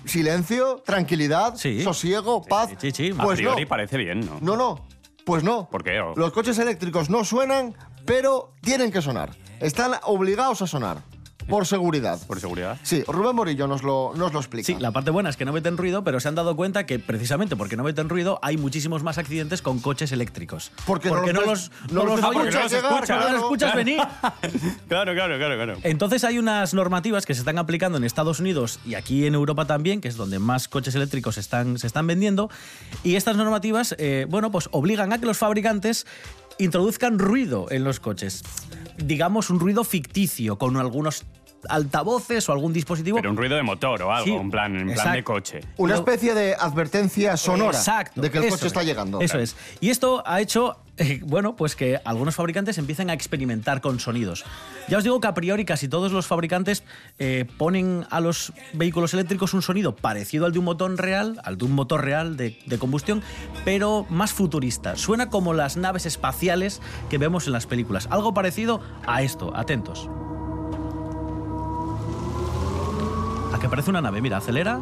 Silencio, 0.05 0.81
tranquilidad, 0.87 1.57
Sí. 1.57 1.83
sosiego, 1.83 2.41
paz. 2.41 2.71
Sí, 2.81 2.93
sí. 2.93 3.11
A 3.19 3.23
Pues 3.25 3.39
priori 3.41 3.63
no. 3.65 3.69
parece 3.69 3.97
bien, 3.97 4.21
¿no? 4.21 4.39
No, 4.41 4.57
no. 4.57 4.87
Pues 5.25 5.43
no. 5.43 5.69
¿Por 5.69 5.83
qué? 5.83 6.01
Los 6.15 6.31
coches 6.33 6.57
eléctricos 6.61 7.11
no 7.11 7.25
suenan, 7.25 7.75
pero 8.07 8.53
tienen 8.63 8.93
que 8.93 9.03
sonar. 9.03 9.37
Están 9.59 9.95
obligados 10.05 10.63
a 10.63 10.69
sonar. 10.69 10.99
Por 11.51 11.67
seguridad. 11.67 12.19
Por 12.27 12.41
seguridad. 12.41 12.79
Sí, 12.83 13.03
Rubén 13.07 13.35
Morillo 13.37 13.67
nos 13.67 13.83
lo, 13.83 14.13
nos 14.17 14.33
lo 14.33 14.39
explica. 14.39 14.67
Sí, 14.67 14.77
la 14.79 14.93
parte 14.93 15.11
buena 15.11 15.29
es 15.31 15.37
que 15.37 15.45
no 15.45 15.53
meten 15.53 15.77
ruido, 15.77 16.05
pero 16.05 16.21
se 16.21 16.29
han 16.29 16.35
dado 16.35 16.57
cuenta 16.57 16.87
que 16.87 16.99
precisamente 16.99 17.57
porque 17.57 17.77
no 17.77 17.83
meten 17.83 18.09
ruido 18.09 18.39
hay 18.43 18.57
muchísimos 18.57 19.03
más 19.03 19.19
accidentes 19.19 19.61
con 19.61 19.81
coches 19.81 20.13
eléctricos. 20.13 20.73
Porque 20.87 21.11
no 21.11 21.21
no, 21.21 21.43
los 21.43 21.71
no 21.91 22.03
oyes, 22.03 22.55
escuchas, 22.55 23.33
los 23.33 23.43
escuchas 23.43 23.75
venir. 23.75 24.01
Claro, 24.89 25.15
claro, 25.15 25.39
claro, 25.39 25.55
claro. 25.57 25.77
Entonces 25.83 26.25
hay 26.25 26.39
unas 26.39 26.75
normativas 26.75 27.25
que 27.25 27.35
se 27.35 27.41
están 27.41 27.59
aplicando 27.59 27.99
en 27.99 28.05
Estados 28.05 28.41
Unidos 28.41 28.81
y 28.85 28.95
aquí 28.95 29.27
en 29.27 29.35
Europa 29.35 29.67
también, 29.67 30.01
que 30.01 30.09
es 30.09 30.17
donde 30.17 30.39
más 30.39 30.69
coches 30.69 30.95
eléctricos 30.95 31.39
están, 31.39 31.79
se 31.79 31.87
están 31.87 32.07
vendiendo. 32.07 32.51
Y 33.05 33.17
estas 33.17 33.37
normativas, 33.37 33.95
eh, 33.99 34.27
bueno, 34.29 34.51
pues 34.51 34.69
obligan 34.73 35.13
a 35.13 35.19
que 35.19 35.27
los 35.27 35.39
fabricantes 35.39 36.07
introduzcan 36.59 37.19
ruido 37.19 37.67
en 37.71 37.85
los 37.85 38.01
coches. 38.01 38.43
Digamos 38.99 39.51
un 39.51 39.61
ruido 39.61 39.85
ficticio, 39.85 40.59
con 40.59 40.77
algunos 40.77 41.25
altavoces 41.69 42.49
o 42.49 42.53
algún 42.53 42.73
dispositivo. 42.73 43.17
Pero 43.17 43.31
un 43.31 43.37
ruido 43.37 43.57
de 43.57 43.63
motor 43.63 44.03
o 44.03 44.13
algo, 44.13 44.25
Sí, 44.25 44.33
en 44.33 44.51
plan, 44.51 44.77
en 44.77 44.95
plan 44.95 45.13
de 45.13 45.25
coche. 45.25 45.61
Una 45.77 45.95
Pero- 45.95 45.99
especie 46.07 46.35
de 46.35 46.55
advertencia 46.55 47.37
sonora 47.37 47.77
Exacto, 47.79 48.21
de 48.21 48.31
que 48.31 48.39
el 48.39 48.45
eso 48.45 48.55
coche 48.57 48.67
está 48.67 48.81
es, 48.81 48.87
llegando. 48.87 49.21
Eso 49.21 49.39
es. 49.39 49.57
Y 49.81 49.91
esto 49.91 50.23
ha 50.27 50.41
hecho, 50.41 50.77
eh, 50.97 51.21
bueno, 51.25 51.57
pues 51.57 51.77
que 51.77 52.01
algunos 52.05 52.35
fabricantes 52.35 52.79
empiecen 52.79 53.11
a 53.11 53.13
experimentar 53.15 53.81
con 53.81 54.01
sonidos. 54.01 54.45
Ya 54.89 54.99
os 54.99 55.05
digo 55.05 55.21
que 55.21 55.27
a 55.29 55.35
priori 55.35 55.65
casi 55.65 55.89
todos 55.89 56.13
los 56.13 56.27
fabricantes 56.27 56.83
eh, 57.19 57.47
ponen 57.59 58.07
a 58.11 58.21
los 58.21 58.53
vehículos 58.73 59.15
eléctricos 59.15 59.55
un 59.55 59.63
sonido 59.63 59.95
parecido 59.95 60.47
al 60.47 60.53
de 60.53 60.59
un 60.59 60.65
motor 60.65 60.95
real, 60.97 61.41
al 61.45 61.59
de 61.59 61.65
un 61.65 61.73
motor 61.73 62.05
real 62.05 62.37
de, 62.37 62.59
de 62.67 62.79
combustión, 62.79 63.23
pero 63.65 64.07
más 64.11 64.33
futurista. 64.33 64.97
Suena 64.97 65.29
como 65.29 65.53
las 65.55 65.77
naves 65.77 66.07
espaciales 66.07 66.81
que 67.09 67.19
vemos 67.19 67.47
en 67.47 67.53
las 67.53 67.67
películas. 67.67 68.09
Algo 68.11 68.35
parecido 68.35 68.81
a 69.07 69.23
esto. 69.23 69.53
Atentos. 69.55 70.09
Parece 73.71 73.91
una 73.91 74.01
nave. 74.03 74.21
Mira, 74.21 74.37
acelera. 74.39 74.81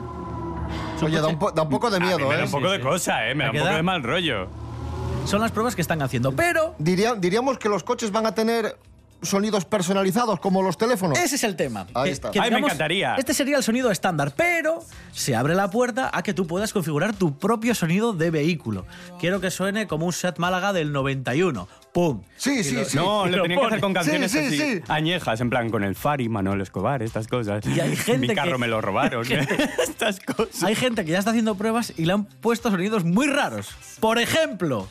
Oye, 1.03 1.21
da 1.21 1.29
un, 1.29 1.39
po- 1.39 1.53
da 1.53 1.63
un 1.63 1.69
poco 1.69 1.91
de 1.91 1.99
A 1.99 2.01
mí 2.01 2.07
miedo, 2.07 2.29
me 2.29 2.35
da 2.35 2.41
¿eh? 2.43 2.45
un 2.45 2.51
poco 2.51 2.71
de 2.71 2.81
cosa, 2.81 3.29
¿eh? 3.29 3.35
Me 3.35 3.45
da 3.45 3.51
¿A 3.51 3.53
un 3.53 3.59
poco 3.59 3.71
de 3.77 3.83
mal 3.83 4.03
rollo. 4.03 4.49
Son 5.25 5.41
las 5.41 5.53
pruebas 5.53 5.75
que 5.77 5.83
están 5.83 6.03
haciendo. 6.03 6.33
Pero 6.33 6.75
Diría- 6.79 7.15
diríamos 7.15 7.59
que 7.59 7.69
los 7.69 7.85
coches 7.85 8.11
van 8.11 8.27
a 8.27 8.35
tener 8.35 8.77
sonidos 9.23 9.65
personalizados 9.65 10.39
como 10.41 10.63
los 10.63 10.79
teléfonos. 10.79 11.19
Ese 11.19 11.37
es 11.37 11.45
el 11.45 11.57
tema. 11.57 11.87
Ahí 11.95 12.11
está. 12.11 12.31
Ay, 12.41 12.51
me 12.51 12.59
encantaría. 12.59 13.17
Este 13.17 13.35
sería 13.35 13.57
el 13.57 13.63
sonido 13.63 13.91
estándar, 13.91 14.33
pero 14.37 14.81
se 15.13 15.35
abre 15.35 15.55
la 15.55 15.71
puerta 15.71 16.11
a 16.13 16.23
que 16.23 16.35
tú 16.35 16.47
puedas 16.47 16.73
configurar 16.73 17.15
tu 17.15 17.37
propio 17.39 17.75
sonido 17.75 18.13
de 18.13 18.31
vehículo. 18.31 18.87
Quiero 19.19 19.41
que 19.41 19.51
suene 19.51 19.87
como 19.87 20.07
un 20.07 20.13
Seat 20.13 20.39
Málaga 20.39 20.73
del 20.73 20.93
91. 20.93 21.69
¡Pum! 21.93 22.23
Sí, 22.37 22.63
sí, 22.63 22.75
lo- 22.77 22.85
sí. 22.85 22.97
No, 22.97 23.27
lo 23.27 23.39
lo 23.39 23.43
tenían 23.43 23.61
que 23.61 23.67
hacer 23.67 23.81
con 23.81 23.95
canciones 23.95 24.31
Sí, 24.31 24.39
sí, 24.39 24.47
así, 24.63 24.77
sí. 24.77 24.83
añejas, 24.89 25.41
en 25.41 25.51
plan 25.51 25.71
con 25.71 25.83
el 25.83 25.95
Fari, 25.97 26.29
Manuel 26.29 26.61
Escobar, 26.61 27.03
estas 27.03 27.27
cosas. 27.27 27.65
Y 27.67 27.81
hay 27.81 27.97
gente 27.97 28.29
Mi 28.29 28.35
carro 28.35 28.53
que- 28.53 28.59
me 28.59 28.69
lo 28.69 28.81
robaron. 28.81 29.25
estas 29.83 30.21
cosas. 30.21 30.63
Hay 30.63 30.75
gente 30.77 31.05
que 31.05 31.13
ya 31.13 31.19
está 31.19 31.31
haciendo 31.31 31.55
pruebas 31.57 31.93
y 31.97 32.05
le 32.05 32.13
han 32.13 32.25
puesto 32.25 32.71
sonidos 32.71 33.05
muy 33.05 33.27
raros. 33.27 33.71
Por 34.01 34.19
ejemplo, 34.19 34.87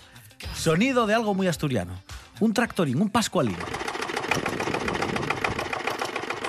sonido 0.56 1.08
de 1.08 1.14
algo 1.14 1.34
muy 1.34 1.48
asturiano. 1.48 1.94
Un 2.40 2.54
tractorín, 2.54 3.02
un 3.02 3.10
pascualín. 3.10 3.56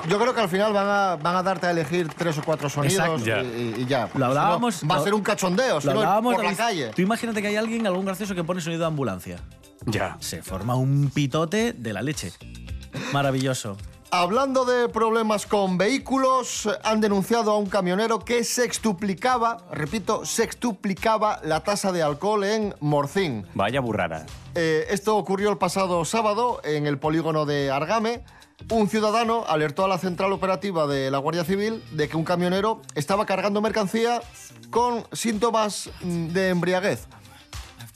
Yo 0.09 0.17
creo 0.19 0.33
que 0.33 0.41
al 0.41 0.49
final 0.49 0.73
van 0.73 0.87
a, 0.87 1.15
van 1.17 1.35
a 1.35 1.43
darte 1.43 1.67
a 1.67 1.71
elegir 1.71 2.07
tres 2.17 2.37
o 2.37 2.41
cuatro 2.43 2.67
sonidos 2.69 3.21
Exacto. 3.21 3.47
y, 3.47 3.59
y- 3.79 3.81
y 3.81 3.85
ya. 3.85 4.09
si 4.11 4.17
no, 4.17 4.25
hablábamos. 4.25 4.81
va 4.89 4.95
a 4.95 5.03
ser 5.03 5.13
un 5.13 5.21
cachondeo, 5.21 5.79
si 5.79 5.87
Lo 5.87 5.93
hablábamos, 5.93 6.35
por 6.35 6.43
la 6.43 6.55
calle. 6.55 6.89
Tú 6.95 7.01
imagínate 7.01 7.41
que 7.41 7.49
hay 7.49 7.55
alguien, 7.57 7.85
algún 7.85 8.05
gracioso, 8.05 8.33
que 8.33 8.43
pone 8.43 8.59
sonido 8.59 8.81
de 8.81 8.87
ambulancia. 8.87 9.37
Ya. 9.85 10.17
Se 10.19 10.41
forma 10.41 10.75
un 10.75 11.09
pitote 11.13 11.73
de 11.73 11.93
la 11.93 12.01
leche. 12.01 12.33
Maravilloso. 13.13 13.77
Hablando 14.11 14.65
de 14.65 14.89
problemas 14.89 15.45
con 15.45 15.77
vehículos, 15.77 16.67
han 16.83 16.99
denunciado 16.99 17.51
a 17.51 17.57
un 17.59 17.67
camionero 17.67 18.17
que 18.19 18.43
sextuplicaba, 18.43 19.57
repito, 19.71 20.25
sextuplicaba 20.25 21.39
la 21.43 21.63
tasa 21.63 21.91
de 21.91 22.01
alcohol 22.01 22.43
en 22.43 22.73
Morcín. 22.79 23.45
Vaya 23.53 23.79
burrada. 23.81 24.25
Eh, 24.55 24.87
esto 24.89 25.15
ocurrió 25.15 25.51
el 25.51 25.59
pasado 25.59 26.03
sábado 26.05 26.59
en 26.63 26.87
el 26.87 26.97
polígono 26.97 27.45
de 27.45 27.69
Argame. 27.69 28.23
Un 28.69 28.89
ciudadano 28.89 29.45
alertó 29.47 29.85
a 29.85 29.87
la 29.87 29.97
central 29.97 30.31
operativa 30.33 30.85
de 30.85 31.09
la 31.09 31.17
Guardia 31.17 31.43
Civil 31.43 31.81
de 31.91 32.09
que 32.09 32.17
un 32.17 32.23
camionero 32.25 32.81
estaba 32.93 33.25
cargando 33.25 33.61
mercancía 33.61 34.21
con 34.69 35.05
síntomas 35.11 35.89
mm, 36.01 36.27
de 36.27 36.49
embriaguez. 36.49 37.07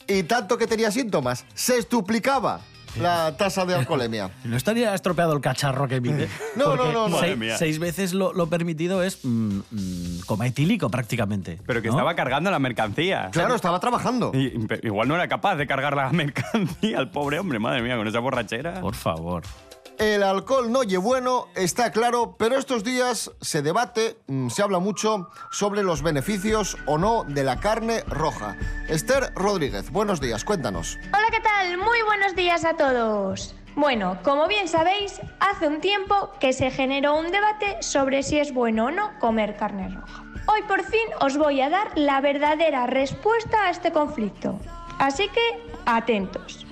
Y 0.08 0.24
tanto 0.24 0.58
que 0.58 0.68
tenía 0.68 0.92
síntomas, 0.92 1.46
sextuplicaba 1.54 2.62
la 3.00 3.36
tasa 3.38 3.66
de 3.66 3.76
alcoholemia. 3.76 4.30
No 4.44 4.56
estaría 4.58 4.94
estropeado 4.94 5.34
el 5.34 5.42
cacharro 5.42 5.88
que 5.88 5.96
emite. 5.96 6.28
No, 6.56 6.76
no, 6.76 6.92
no, 6.92 7.10
no. 7.10 7.18
Seis, 7.58 7.80
veces 7.80 8.14
lo, 8.14 8.34
lo 8.34 8.48
permitido 8.48 9.04
es 9.04 9.20
mm, 9.24 9.60
mm, 9.72 10.20
coma 10.26 10.48
etílico 10.48 10.90
prácticamente. 10.90 11.60
Pero 11.66 11.82
que 11.82 11.90
¿no? 11.90 11.96
estaba 11.96 12.16
cargando 12.16 12.50
la 12.52 12.60
mercancía. 12.60 13.30
Claro, 13.32 13.56
estaba 13.56 13.80
trabajando. 13.80 14.32
Y- 14.34 14.54
igual 14.84 15.08
no 15.08 15.16
era 15.16 15.28
capaz 15.28 15.56
de 15.56 15.68
cargar 15.68 15.96
la 15.96 16.10
mercancía 16.12 16.98
al 17.00 17.12
pobre 17.12 17.40
hombre, 17.40 17.60
madre 17.60 17.82
mía, 17.82 17.96
con 17.98 18.08
esa 18.08 18.20
borrachera. 18.20 18.82
Por 18.82 18.96
favor. 18.96 19.44
El 20.00 20.24
alcohol 20.24 20.72
no 20.72 20.82
es 20.82 20.98
bueno, 20.98 21.48
está 21.56 21.92
claro, 21.92 22.36
pero 22.38 22.58
estos 22.58 22.84
días 22.84 23.32
se 23.42 23.62
debate, 23.62 24.18
mm, 24.28 24.50
se 24.50 24.64
habla 24.64 24.80
mucho 24.80 25.30
sobre 25.52 25.84
los 25.84 26.02
beneficios 26.02 26.78
o 26.88 26.98
no 26.98 27.24
de 27.26 27.44
la 27.44 27.60
carne 27.60 28.02
roja. 28.08 28.58
Esther 28.90 29.32
Rodríguez, 29.36 29.92
buenos 29.92 30.20
días, 30.20 30.44
cuéntanos. 30.44 30.98
Hola, 31.14 31.28
¿qué 31.32 31.40
tal? 31.40 31.78
Muy 31.78 32.02
buenos 32.08 32.36
días 32.36 32.66
a 32.66 32.76
todos. 32.76 33.56
Bueno, 33.76 34.18
como 34.24 34.48
bien 34.48 34.68
sabéis, 34.68 35.22
hace 35.40 35.68
un 35.68 35.80
tiempo 35.80 36.32
que 36.40 36.54
se 36.54 36.72
generó 36.72 37.16
un 37.16 37.32
debate 37.32 37.82
sobre 37.82 38.24
si 38.24 38.40
es 38.40 38.54
bueno 38.54 38.86
o 38.86 38.92
no 38.92 39.20
comer 39.20 39.56
carne 39.58 39.90
roja. 39.90 40.24
Hoy 40.48 40.64
por 40.64 40.84
fin 40.84 41.08
os 41.22 41.38
voy 41.38 41.62
a 41.62 41.70
dar 41.70 41.92
la 41.96 42.20
verdadera 42.20 42.88
respuesta 42.88 43.66
a 43.66 43.70
este 43.70 43.92
conflicto. 43.92 44.60
Así 45.00 45.30
que, 45.30 45.64
atentos. 45.86 46.66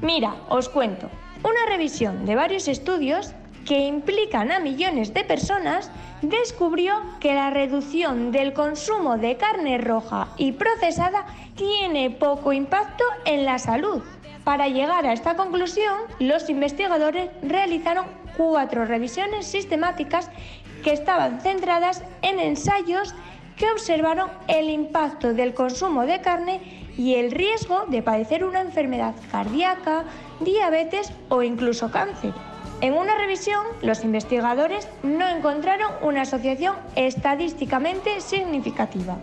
Mira, 0.00 0.34
os 0.48 0.68
cuento. 0.68 1.10
Una 1.42 1.66
revisión 1.68 2.26
de 2.26 2.34
varios 2.34 2.68
estudios 2.68 3.32
que 3.66 3.80
implican 3.80 4.52
a 4.52 4.60
millones 4.60 5.14
de 5.14 5.24
personas 5.24 5.90
descubrió 6.20 7.00
que 7.18 7.34
la 7.34 7.50
reducción 7.50 8.30
del 8.30 8.52
consumo 8.52 9.16
de 9.16 9.36
carne 9.36 9.78
roja 9.78 10.28
y 10.36 10.52
procesada 10.52 11.24
tiene 11.56 12.10
poco 12.10 12.52
impacto 12.52 13.04
en 13.24 13.46
la 13.46 13.58
salud. 13.58 14.02
Para 14.44 14.68
llegar 14.68 15.06
a 15.06 15.12
esta 15.12 15.36
conclusión, 15.36 15.94
los 16.18 16.50
investigadores 16.50 17.30
realizaron 17.42 18.06
cuatro 18.36 18.84
revisiones 18.84 19.46
sistemáticas 19.46 20.30
que 20.82 20.92
estaban 20.92 21.40
centradas 21.40 22.02
en 22.22 22.38
ensayos 22.38 23.14
que 23.56 23.70
observaron 23.70 24.30
el 24.48 24.70
impacto 24.70 25.34
del 25.34 25.52
consumo 25.54 26.06
de 26.06 26.20
carne 26.20 26.79
y 26.96 27.14
el 27.14 27.30
riesgo 27.30 27.84
de 27.88 28.02
padecer 28.02 28.44
una 28.44 28.60
enfermedad 28.60 29.14
cardíaca, 29.30 30.04
diabetes 30.40 31.12
o 31.28 31.42
incluso 31.42 31.90
cáncer. 31.90 32.32
En 32.80 32.94
una 32.94 33.16
revisión, 33.16 33.66
los 33.82 34.04
investigadores 34.04 34.88
no 35.02 35.28
encontraron 35.28 35.92
una 36.02 36.22
asociación 36.22 36.76
estadísticamente 36.96 38.20
significativa. 38.20 39.18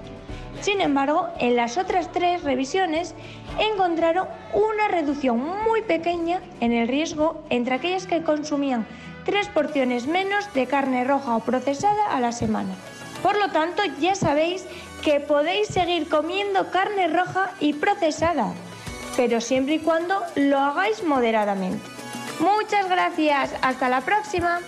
Sin 0.62 0.82
embargo, 0.82 1.28
en 1.40 1.56
las 1.56 1.78
otras 1.78 2.12
tres 2.12 2.44
revisiones 2.44 3.16
encontraron 3.60 4.28
una 4.54 4.88
reducción 4.88 5.40
muy 5.64 5.82
pequeña 5.82 6.42
en 6.62 6.72
el 6.72 6.88
riesgo 6.88 7.44
entre 7.50 7.76
aquellas 7.76 8.08
que 8.08 8.24
consumían 8.24 8.86
tres 9.26 9.50
porciones 9.50 10.08
menos 10.08 10.52
de 10.54 10.68
carne 10.68 11.04
roja 11.04 11.36
o 11.36 11.42
procesada 11.42 12.16
a 12.16 12.20
la 12.20 12.32
semana. 12.32 12.74
Por 13.22 13.38
lo 13.38 13.50
tanto, 13.50 13.84
ya 14.00 14.16
sabéis 14.16 14.66
que 15.04 15.20
podéis 15.20 15.68
seguir 15.68 16.08
comiendo 16.10 16.72
carne 16.72 17.08
roja 17.08 17.52
y 17.60 17.74
procesada, 17.74 18.54
pero 19.16 19.42
siempre 19.42 19.76
y 19.76 19.80
cuando 19.80 20.22
lo 20.36 20.58
hagáis 20.58 21.04
moderadamente. 21.04 21.84
Muchas 22.40 22.88
gracias, 22.90 23.54
hasta 23.62 23.90
la 23.90 24.02
próxima. 24.02 24.60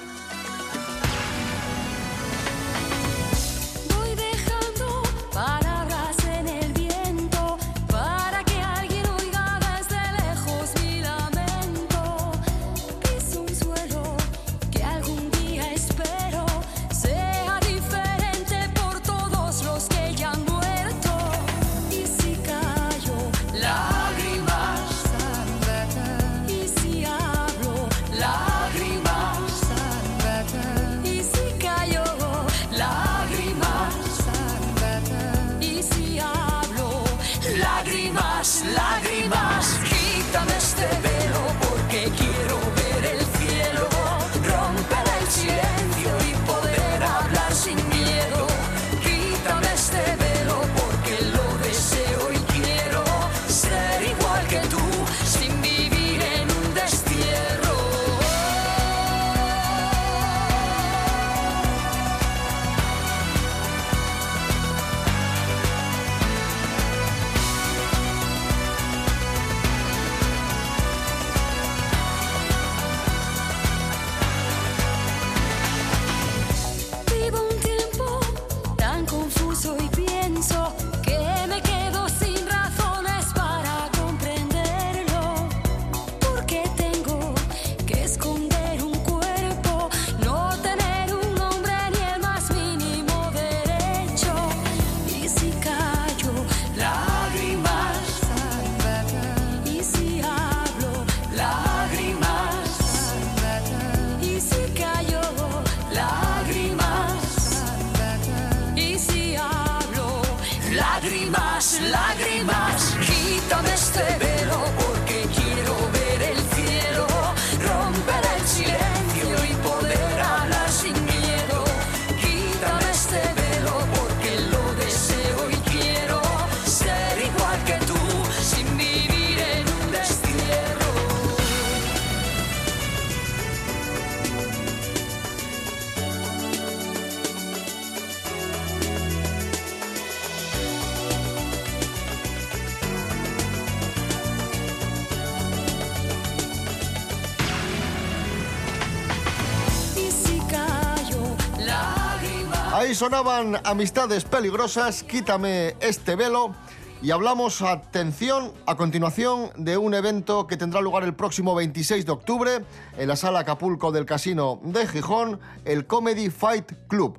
Sonaban 153.00 153.56
amistades 153.64 154.26
peligrosas, 154.26 155.04
quítame 155.04 155.78
este 155.80 156.18
velo. 156.18 156.54
Y 157.02 157.12
hablamos, 157.12 157.62
atención, 157.62 158.52
a 158.66 158.76
continuación 158.76 159.52
de 159.56 159.78
un 159.78 159.94
evento 159.94 160.48
que 160.48 160.58
tendrá 160.58 160.82
lugar 160.82 161.06
el 161.06 161.16
próximo 161.16 161.56
26 161.56 162.06
de 162.06 162.12
octubre 162.12 162.66
en 162.98 163.08
la 163.08 163.16
sala 163.16 163.40
Acapulco 163.40 163.94
del 163.94 164.06
Casino 164.06 164.60
de 164.64 164.86
Gijón, 164.86 165.40
el 165.64 165.88
Comedy 165.88 166.30
Fight 166.30 166.74
Club. 166.90 167.18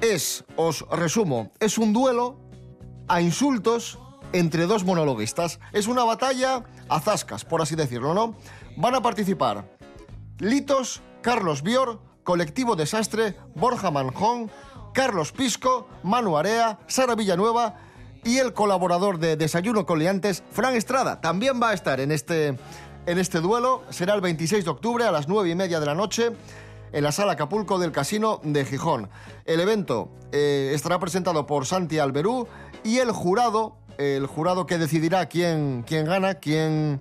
Es, 0.00 0.44
os 0.56 0.84
resumo, 0.90 1.52
es 1.60 1.78
un 1.78 1.92
duelo 1.92 2.36
a 3.06 3.20
insultos 3.20 4.00
entre 4.32 4.66
dos 4.66 4.82
monologuistas. 4.82 5.60
Es 5.70 5.86
una 5.86 6.02
batalla 6.02 6.64
a 6.88 6.98
zascas, 6.98 7.44
por 7.44 7.62
así 7.62 7.76
decirlo, 7.76 8.14
¿no? 8.14 8.34
Van 8.76 8.96
a 8.96 9.00
participar 9.00 9.64
Litos, 10.40 11.02
Carlos 11.22 11.62
Bior, 11.62 12.00
Colectivo 12.24 12.74
Desastre, 12.74 13.36
Borja 13.54 13.92
Manjón, 13.92 14.50
Carlos 14.92 15.32
Pisco, 15.32 15.88
Manu 16.02 16.36
Area, 16.36 16.78
Sara 16.86 17.14
Villanueva 17.14 17.76
y 18.24 18.38
el 18.38 18.52
colaborador 18.52 19.18
de 19.18 19.36
Desayuno 19.36 19.86
con 19.86 19.98
Liantes, 19.98 20.42
Fran 20.50 20.74
Estrada. 20.74 21.20
También 21.20 21.60
va 21.62 21.70
a 21.70 21.74
estar 21.74 22.00
en 22.00 22.12
este, 22.12 22.58
en 23.06 23.18
este 23.18 23.40
duelo. 23.40 23.82
Será 23.90 24.14
el 24.14 24.20
26 24.20 24.64
de 24.64 24.70
octubre 24.70 25.04
a 25.04 25.10
las 25.10 25.28
9 25.28 25.48
y 25.48 25.54
media 25.54 25.80
de 25.80 25.86
la 25.86 25.94
noche 25.94 26.32
en 26.92 27.04
la 27.04 27.12
sala 27.12 27.32
Acapulco 27.32 27.78
del 27.78 27.92
Casino 27.92 28.40
de 28.42 28.64
Gijón. 28.64 29.08
El 29.44 29.60
evento 29.60 30.10
eh, 30.32 30.72
estará 30.74 30.98
presentado 30.98 31.46
por 31.46 31.66
Santi 31.66 31.98
Alberú 31.98 32.48
y 32.84 32.98
el 32.98 33.12
jurado, 33.12 33.76
el 33.98 34.26
jurado 34.26 34.66
que 34.66 34.78
decidirá 34.78 35.26
quién, 35.26 35.84
quién 35.86 36.06
gana, 36.06 36.34
quién 36.34 37.00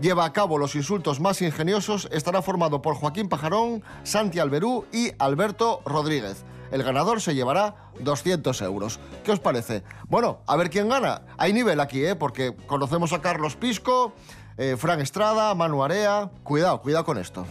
lleva 0.00 0.24
a 0.24 0.32
cabo 0.32 0.58
los 0.58 0.74
insultos 0.74 1.20
más 1.20 1.42
ingeniosos, 1.42 2.08
estará 2.12 2.42
formado 2.42 2.82
por 2.82 2.94
Joaquín 2.94 3.28
Pajarón, 3.28 3.82
Santi 4.04 4.38
Alberú 4.38 4.84
y 4.92 5.10
Alberto 5.18 5.80
Rodríguez. 5.84 6.44
El 6.70 6.82
ganador 6.82 7.20
se 7.20 7.34
llevará 7.34 7.90
200 8.00 8.60
euros. 8.62 8.98
¿Qué 9.24 9.32
os 9.32 9.40
parece? 9.40 9.82
Bueno, 10.08 10.40
a 10.46 10.56
ver 10.56 10.70
quién 10.70 10.88
gana. 10.88 11.22
Hay 11.36 11.52
nivel 11.52 11.80
aquí, 11.80 12.04
¿eh? 12.04 12.14
Porque 12.14 12.54
conocemos 12.66 13.12
a 13.12 13.20
Carlos 13.20 13.56
Pisco, 13.56 14.12
eh, 14.56 14.76
Fran 14.78 15.00
Estrada, 15.00 15.54
Manu 15.54 15.82
Area. 15.82 16.30
Cuidado, 16.42 16.80
cuidado 16.80 17.04
con 17.04 17.18
esto. 17.18 17.46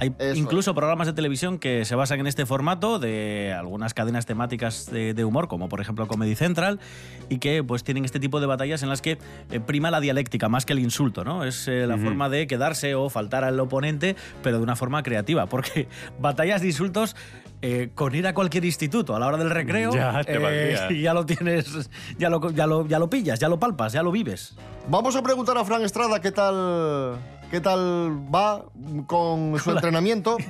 Hay 0.00 0.14
incluso 0.34 0.74
programas 0.74 1.06
de 1.06 1.12
televisión 1.12 1.58
que 1.58 1.84
se 1.84 1.94
basan 1.94 2.20
en 2.20 2.26
este 2.26 2.46
formato 2.46 2.98
de 2.98 3.54
algunas 3.56 3.92
cadenas 3.94 4.26
temáticas 4.26 4.90
de, 4.90 5.14
de 5.14 5.24
humor, 5.24 5.46
como 5.46 5.68
por 5.68 5.80
ejemplo 5.80 6.08
Comedy 6.08 6.34
Central, 6.34 6.80
y 7.28 7.38
que 7.38 7.62
pues 7.62 7.84
tienen 7.84 8.04
este 8.04 8.18
tipo 8.18 8.40
de 8.40 8.46
batallas 8.46 8.82
en 8.82 8.88
las 8.88 9.02
que 9.02 9.18
eh, 9.50 9.60
prima 9.60 9.90
la 9.90 10.00
dialéctica 10.00 10.48
más 10.48 10.64
que 10.64 10.72
el 10.72 10.78
insulto, 10.78 11.22
¿no? 11.22 11.44
Es 11.44 11.68
eh, 11.68 11.86
la 11.86 11.98
forma 11.98 12.28
de 12.28 12.46
quedarse 12.46 12.94
o 12.94 13.10
faltar 13.10 13.44
al 13.44 13.60
oponente, 13.60 14.16
pero 14.42 14.56
de 14.56 14.62
una 14.62 14.74
forma 14.74 15.02
creativa, 15.02 15.46
porque 15.46 15.86
batallas 16.18 16.62
de 16.62 16.68
insultos 16.68 17.14
eh, 17.62 17.90
con 17.94 18.14
ir 18.14 18.26
a 18.26 18.32
cualquier 18.32 18.64
instituto 18.64 19.14
a 19.14 19.18
la 19.18 19.26
hora 19.26 19.36
del 19.36 19.50
recreo 19.50 19.92
Ya 19.92 20.24
te 20.24 20.38
eh, 20.38 21.00
ya 21.02 21.12
lo 21.12 21.26
tienes, 21.26 21.90
ya 22.18 22.30
lo, 22.30 22.50
ya, 22.52 22.66
lo, 22.66 22.86
ya 22.86 22.98
lo 22.98 23.10
pillas, 23.10 23.38
ya 23.38 23.50
lo 23.50 23.60
palpas, 23.60 23.92
ya 23.92 24.02
lo 24.02 24.10
vives. 24.10 24.54
Vamos 24.88 25.14
a 25.14 25.22
preguntar 25.22 25.58
a 25.58 25.64
Fran 25.64 25.82
Estrada 25.82 26.22
qué 26.22 26.32
tal, 26.32 27.18
qué 27.50 27.60
tal 27.60 28.34
va 28.34 28.64
con 29.06 29.58
su 29.58 29.70
entrenamiento. 29.70 30.36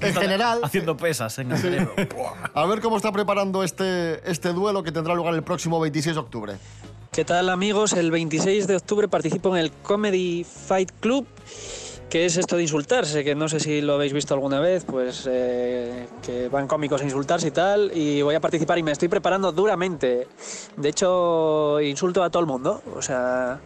En 0.00 0.14
general, 0.14 0.60
Haciendo 0.64 0.96
pesas 0.96 1.38
en 1.38 1.52
el 1.52 1.58
cerebro. 1.58 1.94
a 2.54 2.66
ver 2.66 2.80
cómo 2.80 2.96
está 2.96 3.12
preparando 3.12 3.62
este, 3.62 4.28
este 4.28 4.52
duelo 4.52 4.82
que 4.82 4.90
tendrá 4.90 5.14
lugar 5.14 5.32
el 5.32 5.44
próximo 5.44 5.78
26 5.78 6.16
de 6.16 6.20
octubre. 6.20 6.54
¿Qué 7.12 7.24
tal 7.24 7.48
amigos? 7.50 7.92
El 7.92 8.10
26 8.10 8.66
de 8.66 8.76
octubre 8.76 9.06
participo 9.06 9.54
en 9.56 9.62
el 9.62 9.70
Comedy 9.70 10.44
Fight 10.44 10.90
Club. 10.98 11.24
¿Qué 12.10 12.26
es 12.26 12.36
esto 12.36 12.56
de 12.56 12.62
insultarse? 12.62 13.22
Que 13.22 13.34
no 13.34 13.48
sé 13.48 13.60
si 13.60 13.80
lo 13.80 13.94
habéis 13.94 14.12
visto 14.12 14.34
alguna 14.34 14.60
vez, 14.60 14.84
pues 14.84 15.28
eh, 15.30 16.08
que 16.22 16.48
van 16.48 16.66
cómicos 16.66 17.00
a 17.00 17.04
insultarse 17.04 17.48
y 17.48 17.50
tal. 17.52 17.92
Y 17.94 18.22
voy 18.22 18.34
a 18.34 18.40
participar 18.40 18.78
y 18.78 18.82
me 18.82 18.92
estoy 18.92 19.08
preparando 19.08 19.52
duramente. 19.52 20.26
De 20.76 20.88
hecho, 20.88 21.80
insulto 21.80 22.24
a 22.24 22.30
todo 22.30 22.40
el 22.40 22.46
mundo. 22.46 22.82
O 22.96 23.02
sea, 23.02 23.60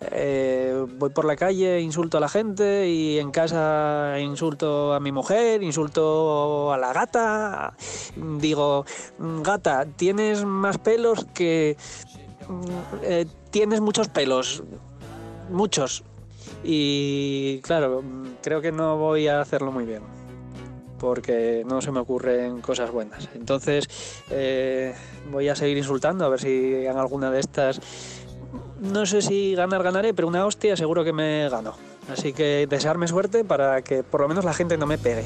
eh, 0.00 0.86
voy 0.96 1.10
por 1.10 1.24
la 1.24 1.34
calle, 1.34 1.80
insulto 1.80 2.18
a 2.18 2.20
la 2.20 2.28
gente 2.28 2.88
y 2.88 3.18
en 3.18 3.30
casa 3.32 4.16
insulto 4.20 4.94
a 4.94 5.00
mi 5.00 5.10
mujer, 5.10 5.62
insulto 5.62 6.72
a 6.72 6.78
la 6.78 6.92
gata. 6.92 7.74
Digo, 8.16 8.84
gata, 9.18 9.86
tienes 9.86 10.44
más 10.44 10.78
pelos 10.78 11.26
que... 11.34 11.76
mm, 12.48 12.64
eh, 13.02 13.26
tienes 13.50 13.80
muchos 13.80 14.08
pelos. 14.08 14.62
Muchos. 15.50 16.04
Y 16.62 17.60
claro, 17.62 18.02
creo 18.42 18.60
que 18.60 18.72
no 18.72 18.96
voy 18.96 19.26
a 19.26 19.40
hacerlo 19.40 19.72
muy 19.72 19.84
bien. 19.84 20.02
Porque 20.98 21.64
no 21.64 21.80
se 21.80 21.92
me 21.92 22.00
ocurren 22.00 22.60
cosas 22.60 22.90
buenas. 22.90 23.28
Entonces 23.34 23.88
eh, 24.30 24.94
voy 25.30 25.48
a 25.48 25.54
seguir 25.54 25.76
insultando 25.76 26.24
a 26.24 26.28
ver 26.28 26.40
si 26.40 26.74
en 26.86 26.96
alguna 26.96 27.30
de 27.30 27.40
estas 27.40 27.80
no 28.80 29.06
sé 29.06 29.22
si 29.22 29.54
ganar 29.54 29.82
ganaré, 29.82 30.14
pero 30.14 30.28
una 30.28 30.46
hostia 30.46 30.76
seguro 30.76 31.04
que 31.04 31.12
me 31.12 31.48
gano. 31.48 31.74
Así 32.10 32.32
que 32.32 32.66
desearme 32.68 33.06
suerte 33.06 33.44
para 33.44 33.82
que 33.82 34.02
por 34.02 34.20
lo 34.20 34.28
menos 34.28 34.44
la 34.44 34.54
gente 34.54 34.78
no 34.78 34.86
me 34.86 34.98
pegue. 34.98 35.24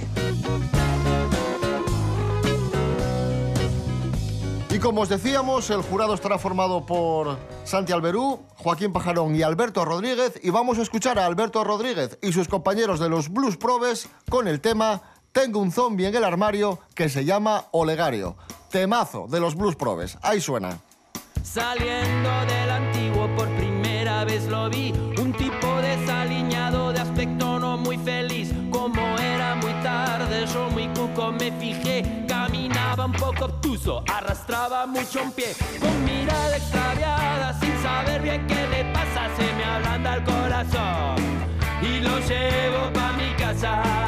Y 4.70 4.78
como 4.78 5.02
os 5.02 5.08
decíamos, 5.10 5.68
el 5.68 5.82
jurado 5.82 6.14
estará 6.14 6.38
formado 6.38 6.86
por 6.86 7.36
Santi 7.64 7.92
Alberú, 7.92 8.40
Joaquín 8.56 8.92
Pajarón 8.92 9.36
y 9.36 9.42
Alberto 9.42 9.84
Rodríguez. 9.84 10.40
Y 10.42 10.48
vamos 10.48 10.78
a 10.78 10.82
escuchar 10.82 11.18
a 11.18 11.26
Alberto 11.26 11.62
Rodríguez 11.62 12.18
y 12.22 12.32
sus 12.32 12.48
compañeros 12.48 12.98
de 12.98 13.10
los 13.10 13.28
Blues 13.28 13.58
Probes 13.58 14.08
con 14.30 14.48
el 14.48 14.60
tema 14.60 15.02
Tengo 15.32 15.60
un 15.60 15.72
zombie 15.72 16.06
en 16.06 16.14
el 16.14 16.24
armario 16.24 16.78
que 16.94 17.10
se 17.10 17.26
llama 17.26 17.66
Olegario. 17.72 18.36
Temazo 18.70 19.26
de 19.28 19.40
los 19.40 19.54
Blues 19.56 19.76
Probes. 19.76 20.16
Ahí 20.22 20.40
suena. 20.40 20.78
Saliendo 21.42 22.30
del 22.46 22.70
antiguo 22.70 23.11
por 23.36 23.48
primera 23.56 24.24
vez 24.24 24.46
lo 24.46 24.68
vi 24.68 24.92
Un 25.20 25.32
tipo 25.32 25.76
desaliñado 25.80 26.92
de 26.92 27.00
aspecto 27.00 27.58
no 27.58 27.76
muy 27.76 27.98
feliz. 27.98 28.52
Como 28.70 29.00
era 29.18 29.54
muy 29.56 29.72
tarde 29.82 30.46
yo 30.52 30.68
muy 30.70 30.88
cuco 30.88 31.32
me 31.32 31.52
fijé 31.52 32.24
Caminaba 32.26 33.06
un 33.06 33.12
poco 33.12 33.46
obtuso, 33.46 34.02
arrastraba 34.12 34.86
mucho 34.86 35.22
un 35.22 35.32
pie 35.32 35.54
Con 35.80 36.04
mirada 36.04 36.56
extraviada 36.56 37.58
sin 37.60 37.76
saber 37.82 38.22
bien 38.22 38.46
qué 38.46 38.66
le 38.68 38.84
pasa 38.92 39.28
Se 39.36 39.52
me 39.54 39.64
ablanda 39.64 40.14
el 40.16 40.24
corazón 40.24 41.32
y 41.82 41.98
lo 41.98 42.18
llevo 42.20 42.92
pa' 42.92 43.12
mi 43.14 43.34
casa 43.34 44.01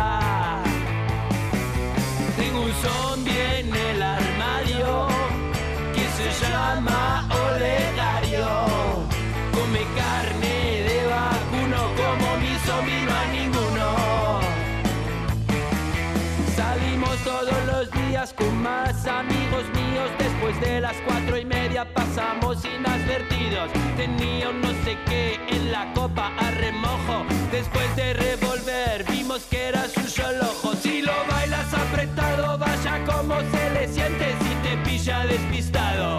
con 18.32 18.62
más 18.62 19.06
amigos 19.06 19.64
míos. 19.74 20.10
Después 20.18 20.58
de 20.60 20.80
las 20.80 20.96
cuatro 21.06 21.37
y 21.37 21.44
media 21.44 21.84
pasamos 21.92 22.64
inadvertidos. 22.64 23.70
Tenía 23.96 24.48
un 24.48 24.62
no 24.62 24.68
sé 24.84 24.96
qué 25.06 25.38
en 25.48 25.70
la 25.70 25.92
copa 25.92 26.32
a 26.38 26.50
remojo. 26.52 27.26
Después 27.52 27.94
de 27.96 28.14
revolver 28.14 29.04
vimos 29.10 29.42
que 29.50 29.68
era 29.68 29.87
su 29.88 30.08
solo 30.08 30.44
ojo. 30.44 30.74
Si 30.76 31.02
lo 31.02 31.12
bailas 31.30 31.72
apretado, 31.74 32.56
vaya 32.56 33.04
como 33.04 33.40
se 33.40 33.70
le 33.70 33.88
siente 33.88 34.34
si 34.40 34.68
te 34.68 34.76
pilla 34.88 35.26
despistado. 35.26 36.18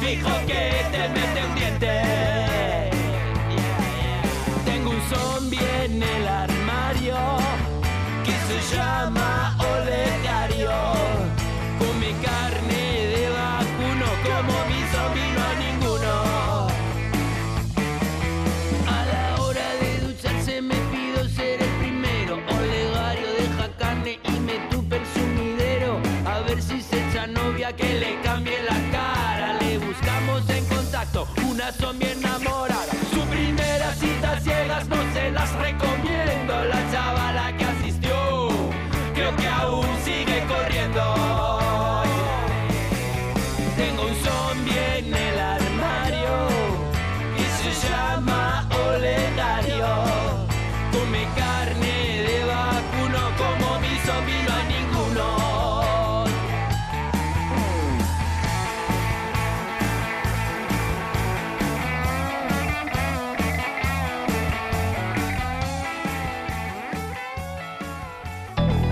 Fijo 0.00 0.30
que 0.46 0.86
te 0.92 1.08
mete 1.08 1.44
un 1.48 1.54
diente. 1.56 2.90
Tengo 4.64 4.90
un 4.90 5.02
zombie 5.10 5.84
en 5.84 6.02
el 6.02 6.28
armario 6.28 7.16
que 8.24 8.32
se 8.32 8.76
llama 8.76 9.56
contacto 31.52 31.90
una 31.90 32.01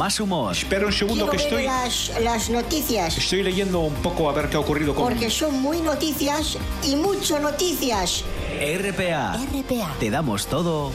Más 0.00 0.18
humor. 0.18 0.52
Espera 0.52 0.86
un 0.86 0.94
segundo 0.94 1.28
Quiero 1.28 1.30
que 1.36 1.44
estoy. 1.44 1.64
las, 1.64 2.18
las 2.22 2.48
noticias, 2.48 3.18
Estoy 3.18 3.42
leyendo 3.42 3.80
un 3.80 3.92
poco 3.96 4.30
a 4.30 4.32
ver 4.32 4.48
qué 4.48 4.56
ha 4.56 4.60
ocurrido 4.60 4.94
con. 4.94 5.04
porque 5.04 5.28
son 5.28 5.60
muy 5.60 5.82
noticias 5.82 6.56
y 6.82 6.96
mucho 6.96 7.38
noticias. 7.38 8.24
RPA. 8.58 9.36
RPA. 9.36 9.94
Te 10.00 10.08
damos 10.08 10.46
todo 10.46 10.90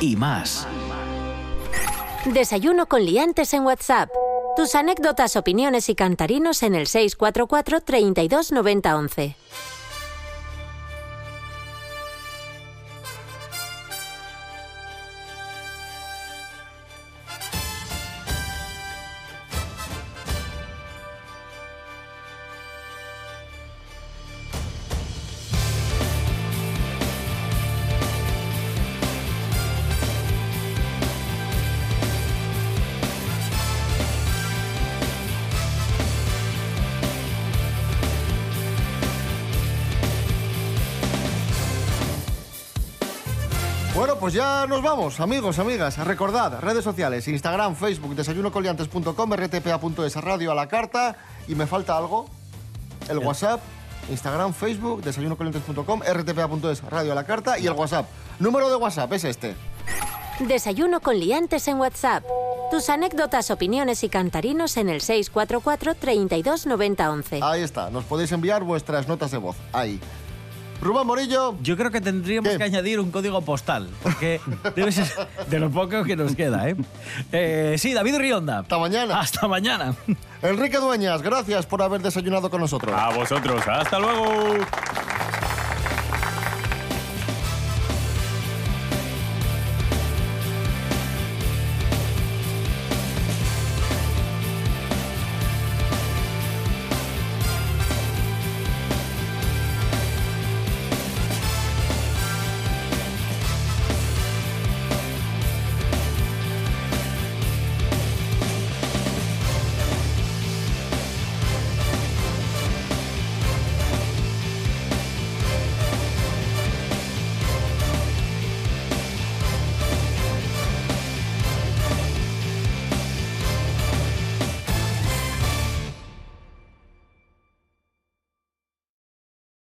y 0.00 0.14
más. 0.14 0.68
Desayuno 2.26 2.86
con 2.86 3.04
liantes 3.04 3.52
en 3.54 3.64
WhatsApp. 3.64 4.08
Tus 4.56 4.76
anécdotas, 4.76 5.34
opiniones 5.34 5.88
y 5.88 5.96
cantarinos 5.96 6.62
en 6.62 6.76
el 6.76 6.86
644 6.86 7.80
32 7.80 8.52
90 8.52 8.96
11. 8.96 9.36
Pues 44.28 44.34
ya 44.34 44.66
nos 44.66 44.82
vamos, 44.82 45.20
amigos, 45.20 45.58
amigas. 45.58 45.96
Recordad, 45.96 46.60
redes 46.60 46.84
sociales, 46.84 47.26
Instagram, 47.28 47.74
Facebook, 47.74 48.14
desayunocoliantes.com, 48.14 49.32
rtpa.es, 49.32 50.16
radio 50.16 50.52
a 50.52 50.54
la 50.54 50.68
carta. 50.68 51.16
Y 51.46 51.54
me 51.54 51.66
falta 51.66 51.96
algo, 51.96 52.28
el 53.08 53.20
WhatsApp, 53.20 53.62
Instagram, 54.10 54.52
Facebook, 54.52 55.02
desayunocoliantes.com, 55.02 56.02
rtpa.es, 56.02 56.82
radio 56.82 57.12
a 57.12 57.14
la 57.14 57.24
carta 57.24 57.58
y 57.58 57.68
el 57.68 57.72
WhatsApp. 57.72 58.04
Número 58.38 58.68
de 58.68 58.76
WhatsApp 58.76 59.10
es 59.14 59.24
este. 59.24 59.54
Desayuno 60.40 61.00
con 61.00 61.18
liantes 61.18 61.66
en 61.66 61.78
WhatsApp. 61.78 62.22
Tus 62.70 62.90
anécdotas, 62.90 63.50
opiniones 63.50 64.04
y 64.04 64.10
cantarinos 64.10 64.76
en 64.76 64.90
el 64.90 65.00
644 65.00 65.94
32 65.94 66.66
90 66.66 67.10
11. 67.10 67.40
Ahí 67.42 67.62
está, 67.62 67.88
nos 67.88 68.04
podéis 68.04 68.30
enviar 68.32 68.62
vuestras 68.62 69.08
notas 69.08 69.30
de 69.30 69.38
voz. 69.38 69.56
Ahí. 69.72 69.98
Rubén 70.80 71.06
Morillo. 71.06 71.56
Yo 71.62 71.76
creo 71.76 71.90
que 71.90 72.00
tendríamos 72.00 72.56
que 72.56 72.62
añadir 72.62 73.00
un 73.00 73.10
código 73.10 73.40
postal, 73.42 73.88
porque 74.02 74.40
debe 74.76 74.92
ser 74.92 75.06
de 75.48 75.58
lo 75.58 75.70
poco 75.70 76.04
que 76.04 76.16
nos 76.16 76.34
queda, 76.34 76.68
¿eh? 76.68 76.76
Eh, 77.32 77.76
sí, 77.78 77.92
David 77.92 78.16
Rionda. 78.18 78.60
Hasta 78.60 78.78
mañana. 78.78 79.20
Hasta 79.20 79.48
mañana. 79.48 79.94
Enrique 80.42 80.78
Dueñas, 80.78 81.22
gracias 81.22 81.66
por 81.66 81.82
haber 81.82 82.00
desayunado 82.00 82.48
con 82.50 82.60
nosotros. 82.60 82.94
A 82.96 83.10
vosotros. 83.10 83.60
Hasta 83.66 83.98
luego. 83.98 84.54